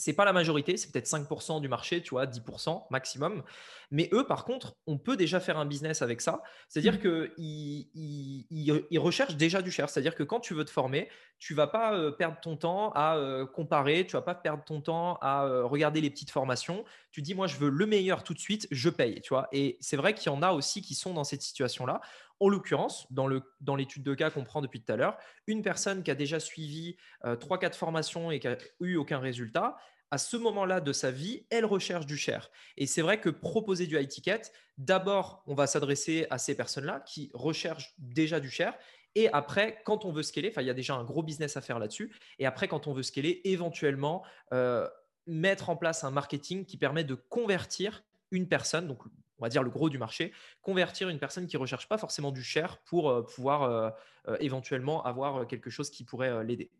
[0.00, 3.42] C'est pas la majorité, c'est peut-être 5% du marché, tu vois, 10% maximum.
[3.90, 6.42] Mais eux, par contre, on peut déjà faire un business avec ça.
[6.68, 7.28] C'est-à-dire mmh.
[7.36, 9.90] qu'ils recherchent déjà du cher.
[9.90, 13.16] C'est-à-dire que quand tu veux te former, tu vas pas euh, perdre ton temps à
[13.16, 16.84] euh, comparer, tu vas pas perdre ton temps à euh, regarder les petites formations.
[17.12, 19.48] Tu dis, moi, je veux le meilleur tout de suite, je paye, tu vois.
[19.52, 22.00] Et c'est vrai qu'il y en a aussi qui sont dans cette situation-là.
[22.40, 23.28] En l'occurrence, dans,
[23.76, 26.96] l'étude de cas qu'on prend depuis tout à l'heure, une personne qui a déjà suivi
[27.24, 29.76] euh, trois, 4 formations et qui n'a eu aucun résultat,
[30.10, 32.50] à ce moment-là de sa vie, elle recherche du cher.
[32.76, 34.42] Et c'est vrai que proposer du high ticket,
[34.78, 38.74] d'abord, on va s'adresser à ces personnes-là qui recherchent déjà du cher.
[39.14, 41.60] Et après, quand on veut scaler, enfin, il y a déjà un gros business à
[41.60, 42.12] faire là-dessus.
[42.38, 44.88] Et après, quand on veut scaler, éventuellement, euh,
[45.26, 49.02] mettre en place un marketing qui permet de convertir une personne, donc
[49.40, 50.32] on va dire le gros du marché,
[50.62, 53.90] convertir une personne qui ne recherche pas forcément du cher pour euh, pouvoir euh,
[54.28, 56.70] euh, éventuellement avoir quelque chose qui pourrait l'aider.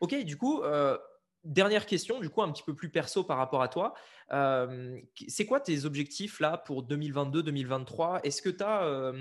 [0.00, 0.62] Ok, du coup,
[1.44, 3.94] dernière question, du coup un petit peu plus perso par rapport à toi.
[5.28, 9.12] c'est quoi tes objectifs là pour 2022-2023 Est-ce que tu as,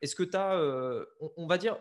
[0.00, 1.06] est-ce que as
[1.36, 1.76] on, va dire,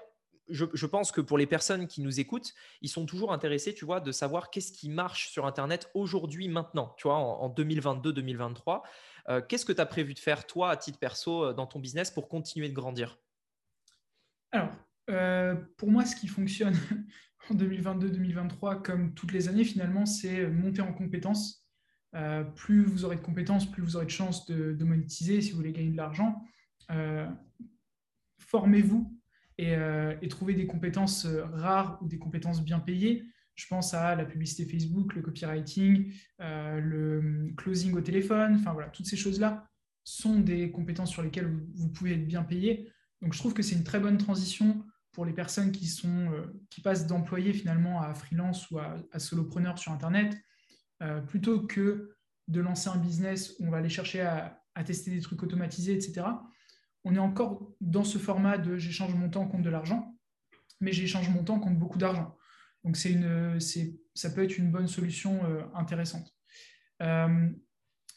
[0.50, 4.02] je, pense que pour les personnes qui nous écoutent, ils sont toujours intéressés, tu vois,
[4.02, 8.82] de savoir qu'est-ce qui marche sur Internet aujourd'hui, maintenant, tu vois, en 2022-2023.
[9.30, 11.80] Euh, qu'est-ce que tu as prévu de faire, toi, à titre perso, euh, dans ton
[11.80, 13.20] business pour continuer de grandir?
[14.52, 14.72] Alors,
[15.10, 16.76] euh, pour moi, ce qui fonctionne
[17.50, 21.66] en 2022-2023, comme toutes les années, finalement, c'est monter en compétences.
[22.56, 25.74] plus vous aurez de compétences, plus vous aurez de chances de, monétiser si vous voulez
[25.74, 26.42] gagner de l'argent.
[28.40, 29.20] Formez-vous
[29.58, 29.74] et,
[30.22, 33.26] et, trouvez des compétences rares ou des compétences bien payées.
[33.56, 38.56] Je pense à la publicité Facebook, le copywriting, euh, le closing au téléphone.
[38.56, 39.68] Enfin voilà, toutes ces choses-là
[40.04, 42.92] sont des compétences sur lesquelles vous, pouvez être bien payé.
[43.22, 46.62] Donc je trouve que c'est une très bonne transition pour les personnes qui, sont, euh,
[46.70, 50.38] qui passent d'employé finalement à freelance ou à, solopreneur sur Internet,
[51.02, 52.14] euh, plutôt que
[52.50, 55.94] de lancer un business où on va aller chercher à, à, tester des trucs automatisés,
[55.94, 56.28] etc.
[57.06, 60.14] On est encore dans ce format de j'échange mon temps contre de l'argent,
[60.82, 62.36] mais j'échange mon temps contre beaucoup d'argent.
[62.86, 63.60] Donc, c'est une,
[64.14, 66.32] ça peut être une bonne solution euh, intéressante.
[67.02, 67.50] Euh,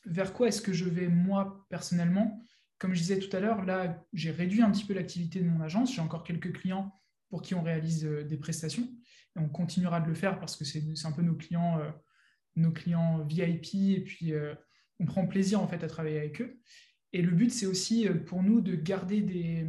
[0.05, 2.45] vers quoi est-ce que je vais moi personnellement?
[2.79, 5.63] Comme je disais tout à l'heure, là, j'ai réduit un petit peu l'activité de mon
[5.63, 5.95] agence.
[5.95, 6.95] J'ai encore quelques clients
[7.31, 8.87] pour qui on réalise euh, des prestations.
[9.37, 11.81] On continuera de le faire parce que c'est un peu nos clients,
[12.57, 13.75] nos clients VIP.
[13.75, 14.33] Et puis,
[14.99, 16.59] on prend plaisir en fait à travailler avec eux.
[17.13, 19.65] Et le but, c'est aussi pour nous de garder des,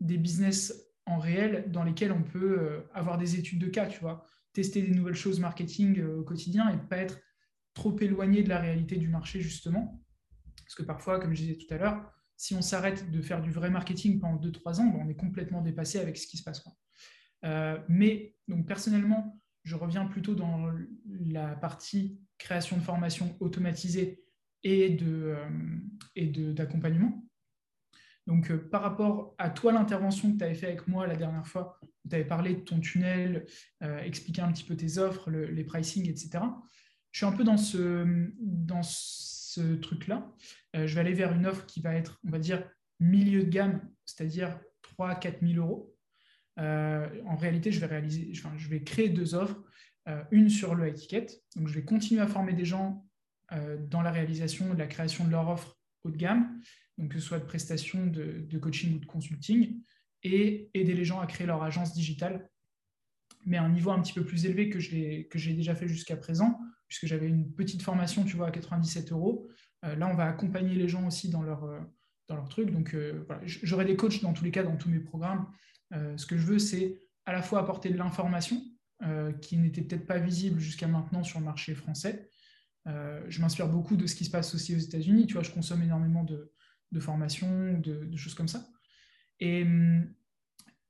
[0.00, 4.00] des business en réel dans lesquels on peut euh, avoir des études de cas, tu
[4.00, 7.20] vois, tester des nouvelles choses marketing euh, au quotidien et pas être
[7.74, 10.02] trop éloigné de la réalité du marché, justement.
[10.64, 13.50] Parce que parfois, comme je disais tout à l'heure, si on s'arrête de faire du
[13.50, 16.62] vrai marketing pendant 2-3 ans, ben, on est complètement dépassé avec ce qui se passe.
[17.44, 20.70] Euh, mais donc personnellement, je reviens plutôt dans
[21.06, 24.24] la partie création de formation automatisée
[24.62, 24.90] et
[26.54, 27.25] d'accompagnement.
[28.26, 31.46] Donc, euh, par rapport à toi, l'intervention que tu avais fait avec moi la dernière
[31.46, 33.46] fois, tu avais parlé de ton tunnel,
[33.82, 36.40] euh, expliqué un petit peu tes offres, les pricing, etc.
[37.12, 40.30] Je suis un peu dans ce, dans ce truc-là.
[40.74, 42.68] Euh, je vais aller vers une offre qui va être, on va dire,
[42.98, 45.94] milieu de gamme, c'est-à-dire 3 4 000 euros.
[46.56, 49.62] en réalité, je vais, réaliser, je vais créer deux offres,
[50.30, 51.42] une sur le étiquette.
[51.56, 53.06] Donc, je vais continuer à former des gens
[53.80, 56.58] dans la réalisation et la création de leur offre haut de gamme
[56.98, 59.80] donc que ce soit de prestations de, coaching ou de consulting,
[60.22, 62.48] et aider les gens à créer leur agence digitale,
[63.44, 66.58] mais à un niveau un petit peu plus élevé que j'ai déjà fait jusqu'à présent,
[66.88, 69.48] puisque j'avais une petite formation, tu vois, à 97 euros.
[69.84, 71.80] Euh, là, on va accompagner les gens aussi dans leur, euh,
[72.28, 72.70] dans leur truc.
[72.70, 75.46] Donc, euh, voilà, j'aurai des coachs dans tous les cas, dans tous mes programmes.
[75.92, 78.60] ce que je veux, c'est à la fois apporter de l'information,
[79.42, 82.28] qui n'était peut-être pas visible jusqu'à maintenant sur le marché français.
[82.86, 85.26] je m'inspire beaucoup de ce qui se passe aussi aux États-Unis.
[85.26, 86.52] Tu vois, je consomme énormément de,
[86.96, 88.66] de formation, de, choses comme ça.
[89.38, 89.66] Et,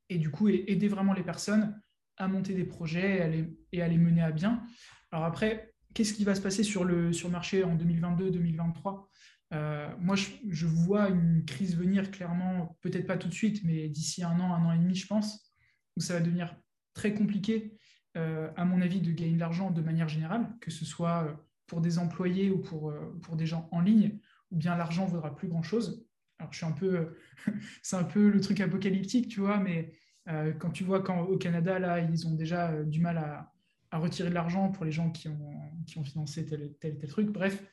[0.09, 1.81] et, du coup, aider vraiment les personnes
[2.17, 4.65] à monter des projets et à les, mener à bien.
[5.11, 9.07] Alors après, qu'est-ce qui va se passer sur le, sur marché en 2022-2023
[9.53, 14.23] euh, Moi, je, vois une crise venir clairement, peut-être pas tout de suite, mais d'ici
[14.23, 15.53] un an, un an et demi, je pense,
[15.97, 16.57] où ça va devenir
[16.95, 17.77] très compliqué,
[18.17, 21.37] euh, à mon avis, de gagner de l'argent de manière générale, que ce soit
[21.67, 24.19] pour des employés ou pour, euh, pour des gens en ligne
[24.51, 26.07] ou bien l'argent vaudra plus grand-chose.
[26.39, 27.17] Alors, je suis un peu,
[27.83, 29.93] c'est un peu le truc apocalyptique, tu vois, mais
[30.29, 33.53] euh, quand tu vois qu'au Canada, là, ils ont déjà euh, du mal à,
[33.99, 37.65] retirer de l'argent pour les gens qui ont, financé tel, tel, tel truc, bref,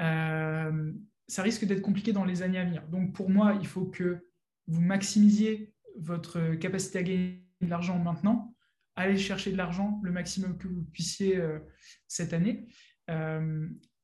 [0.00, 0.92] euh,
[1.26, 2.86] ça risque d'être compliqué dans les années à venir.
[2.86, 4.24] Donc, pour moi, il faut que
[4.68, 8.54] vous maximisiez votre capacité à gagner de l'argent maintenant
[8.96, 11.42] allez chercher de l'argent le maximum que vous puissiez
[12.06, 12.66] cette année.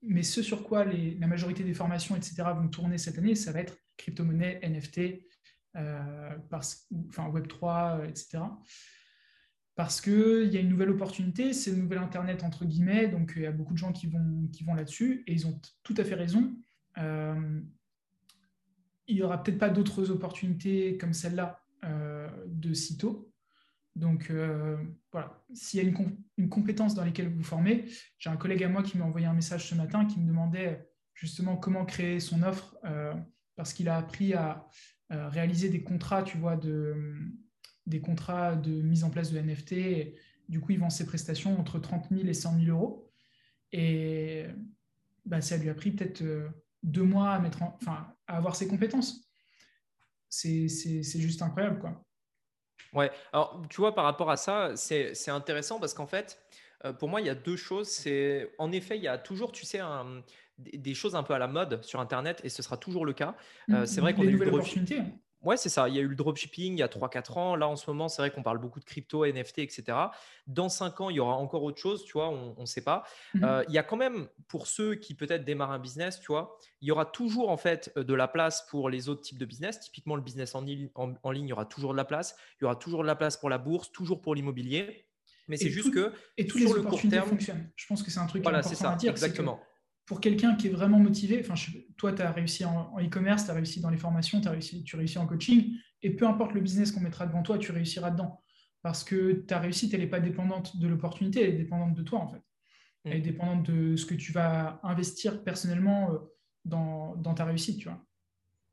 [0.03, 3.61] Mais ce sur quoi la majorité des formations, etc., vont tourner cette année, ça va
[3.61, 5.23] être crypto-monnaie, NFT,
[5.75, 8.41] enfin Web3, etc
[9.81, 13.43] parce qu'il y a une nouvelle opportunité, c'est une nouvelle Internet, entre guillemets, donc il
[13.43, 16.55] y a beaucoup de gens qui vont, là-dessus, et ils ont tout à fait raison.
[16.99, 17.61] Euh,
[19.07, 23.30] il n'y aura peut-être pas d'autres opportunités comme celle-là euh, de sitôt.
[23.97, 24.77] Donc euh,
[25.13, 25.89] voilà, s'il y a
[26.37, 27.87] une, compétence dans laquelle vous formez,
[28.19, 30.89] j'ai un collègue à moi qui m'a envoyé un message ce matin qui me demandait
[31.15, 32.79] justement comment créer son offre,
[33.57, 34.67] parce qu'il a appris à
[35.11, 37.15] réaliser des contrats, tu vois, de
[37.87, 40.15] des contrats de mise en place de NFT.
[40.49, 43.11] du coup, il vend ses prestations entre 30 000 et 100 000 euros.
[43.73, 44.47] Et
[45.25, 46.49] bah, ça lui a pris peut-être euh,
[46.83, 49.29] deux mois à, mettre enfin, à avoir ses compétences.
[50.29, 51.81] C'est juste incroyable.
[51.81, 52.05] Quoi.
[52.93, 56.39] Ouais, alors tu vois, par rapport à ça, c'est intéressant parce qu'en fait,
[56.85, 57.89] euh, pour moi, il y a deux choses.
[57.89, 59.81] C'est En effet, il y a toujours, tu sais,
[60.59, 63.35] des choses un peu à la mode sur Internet et ce sera toujours le cas.
[63.71, 65.03] Euh, c'est vrai qu'on a eu des opportunités.
[65.43, 65.89] Ouais, c'est ça.
[65.89, 67.57] Il y a eu le dropshipping il y a 3-4 ans.
[67.57, 69.85] Là, en ce moment, c'est vrai qu'on parle beaucoup de crypto, NFT, etc.
[70.47, 73.05] Dans 5 ans, il y aura encore autre chose, tu vois, on ne sait pas.
[73.35, 76.27] Mmh euh, il y a quand même, pour ceux qui peut-être démarrent un business, tu
[76.27, 79.47] vois, il y aura toujours en fait de la place pour les autres types de
[79.47, 79.81] business.
[79.81, 82.37] Typiquement, le business en, ligne, en, ligne, il y aura toujours de la place.
[82.61, 85.07] Il y aura toujours de la place pour la bourse, toujours pour l'immobilier.
[85.49, 87.71] Mais c'est juste que et tous les opportunités fonctionnent.
[87.75, 89.61] Je pense que c'est un truc voilà, c'est ça, Exactement
[90.11, 91.55] pour quelqu'un qui est vraiment motivé, enfin,
[91.97, 94.97] toi, tu as réussi en e-commerce, tu as réussi dans les formations, as réussi, tu
[94.97, 98.43] réussis en coaching, et peu importe le business qu'on mettra devant toi, tu réussiras dedans.
[98.83, 102.19] Parce que ta réussite, elle n'est pas dépendante de l'opportunité, elle est dépendante de toi,
[102.19, 102.43] en fait.
[103.05, 103.23] Elle est mm.
[103.23, 106.19] dépendante de ce que tu vas investir personnellement euh,
[106.65, 108.05] dans, dans ta réussite, tu vois.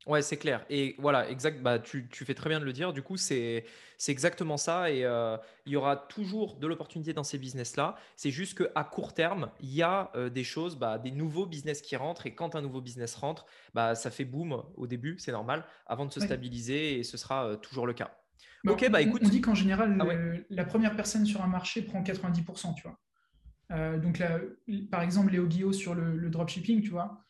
[0.06, 0.64] Ouais, c'est clair.
[0.70, 1.60] Et voilà, exact.
[1.60, 2.92] Bah, tu, tu, fais très bien de le dire.
[2.92, 3.64] Du coup, c'est
[4.06, 4.90] exactement ça.
[4.90, 5.36] Et euh,
[5.66, 7.96] il y aura toujours de l'opportunité dans ces business-là.
[8.16, 11.82] C'est juste qu'à court terme, il y a euh, des choses, bah, des nouveaux business
[11.82, 12.26] qui rentrent.
[12.26, 13.44] Et quand un nouveau business rentre,
[13.74, 16.98] bah, ça fait boom au début, c'est normal, avant de se stabiliser.
[16.98, 18.16] Et ce sera euh, toujours le cas.
[18.64, 19.22] Bah, ok, bah écoute.
[19.24, 20.14] On dit qu'en général, ah
[20.48, 23.98] la première personne sur un marché prend 90%, tu vois.
[23.98, 24.40] donc là,
[24.90, 27.27] par exemple, Léo Guillot sur le, le dropshipping, tu vois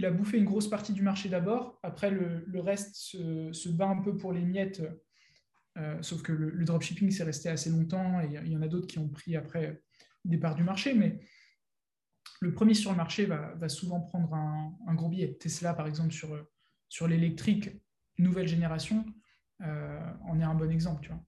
[0.00, 1.78] il a bouffé une grosse partie du marché d'abord.
[1.82, 4.82] Après, le, reste se, bat un peu pour les miettes.
[5.76, 8.86] Euh, sauf que le, dropshipping, c'est resté assez longtemps et il y en a d'autres
[8.86, 9.82] qui ont pris après
[10.24, 10.94] des parts du marché.
[10.94, 11.20] Mais
[12.40, 15.36] le premier sur le marché va, souvent prendre un, gros billet.
[15.38, 16.46] Tesla, par exemple, sur,
[16.88, 17.68] sur l'électrique
[18.16, 19.04] nouvelle génération,
[19.60, 21.02] euh, en est un bon exemple.
[21.02, 21.22] Tu vois.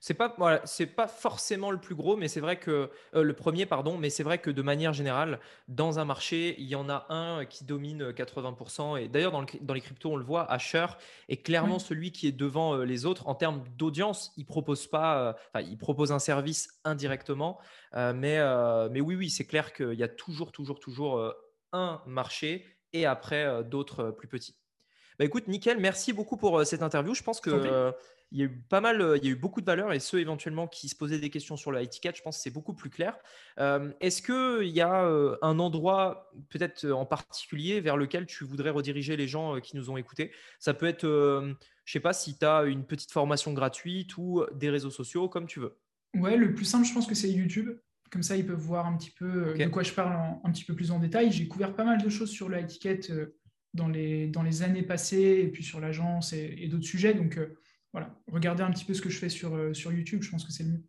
[0.00, 3.32] C'est pas voilà, c'est pas forcément le plus gros, mais c'est vrai que euh, le
[3.32, 6.88] premier, pardon, mais c'est vrai que de manière générale, dans un marché, il y en
[6.88, 9.00] a un qui domine 80%.
[9.00, 10.86] Et d'ailleurs, dans, dans, les cryptos, on le voit, Asher
[11.28, 14.32] est clairement celui qui est devant euh, les autres en termes d'audience.
[14.36, 17.58] Il propose pas, euh, il propose un service indirectement,
[17.94, 18.40] mais
[18.90, 21.32] mais oui, oui, c'est clair qu'il y a toujours, toujours, toujours
[21.72, 24.56] un marché et après d'autres plus petits.
[25.18, 27.14] Bah écoute, nickel, merci beaucoup pour cette interview.
[27.14, 27.92] Je pense que
[28.32, 30.00] il y a eu pas mal, euh, il y a eu beaucoup de valeurs et
[30.00, 32.74] ceux éventuellement qui se posaient des questions sur le ticket, je pense que c'est beaucoup
[32.74, 33.16] plus clair.
[33.58, 38.70] Euh, est-ce qu'il y a euh, un endroit peut-être en particulier vers lequel tu voudrais
[38.70, 40.32] rediriger les gens qui nous ont écoutés?
[40.58, 41.04] Ça peut être,
[41.84, 45.46] je sais pas, si tu as une petite formation gratuite ou des réseaux sociaux, comme
[45.46, 45.78] tu veux.
[46.14, 47.70] Ouais, le plus simple, je pense que c'est YouTube.
[48.10, 50.14] Comme ça, ils peuvent voir un petit peu de quoi je parle
[50.44, 51.32] un petit peu plus en détail.
[51.32, 53.00] J'ai couvert pas mal de choses sur le ticket
[53.74, 57.14] dans, les, dans les années passées et puis sur l'agence et, et d'autres sujets.
[57.14, 57.38] Donc,
[57.92, 60.44] voilà, regardez un petit peu ce que je fais sur, euh, sur YouTube, je pense
[60.44, 60.82] que c'est le mieux.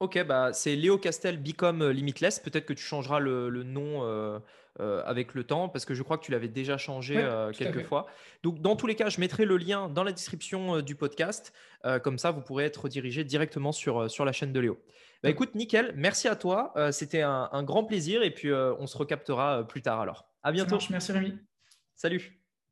[0.00, 2.40] Ok, bah, c'est Léo Castel Become Limitless.
[2.40, 4.38] Peut-être que tu changeras le, nom euh,
[4.80, 7.22] euh, avec le temps parce que je crois que tu l'avais déjà changé
[7.52, 8.06] quelques fois.
[8.42, 11.52] Donc, dans tous les cas, je mettrai le lien dans la description du podcast.
[12.02, 14.82] comme ça, vous pourrez être redirigé directement sur, sur la chaîne de Léo.
[15.22, 15.92] Bah, écoute, nickel.
[15.96, 16.72] Merci à toi.
[16.92, 20.30] C'était un, un, grand plaisir et puis on se recaptera plus tard alors.
[20.42, 20.78] À bientôt.
[20.88, 21.34] Merci Rémi.
[21.94, 22.39] Salut.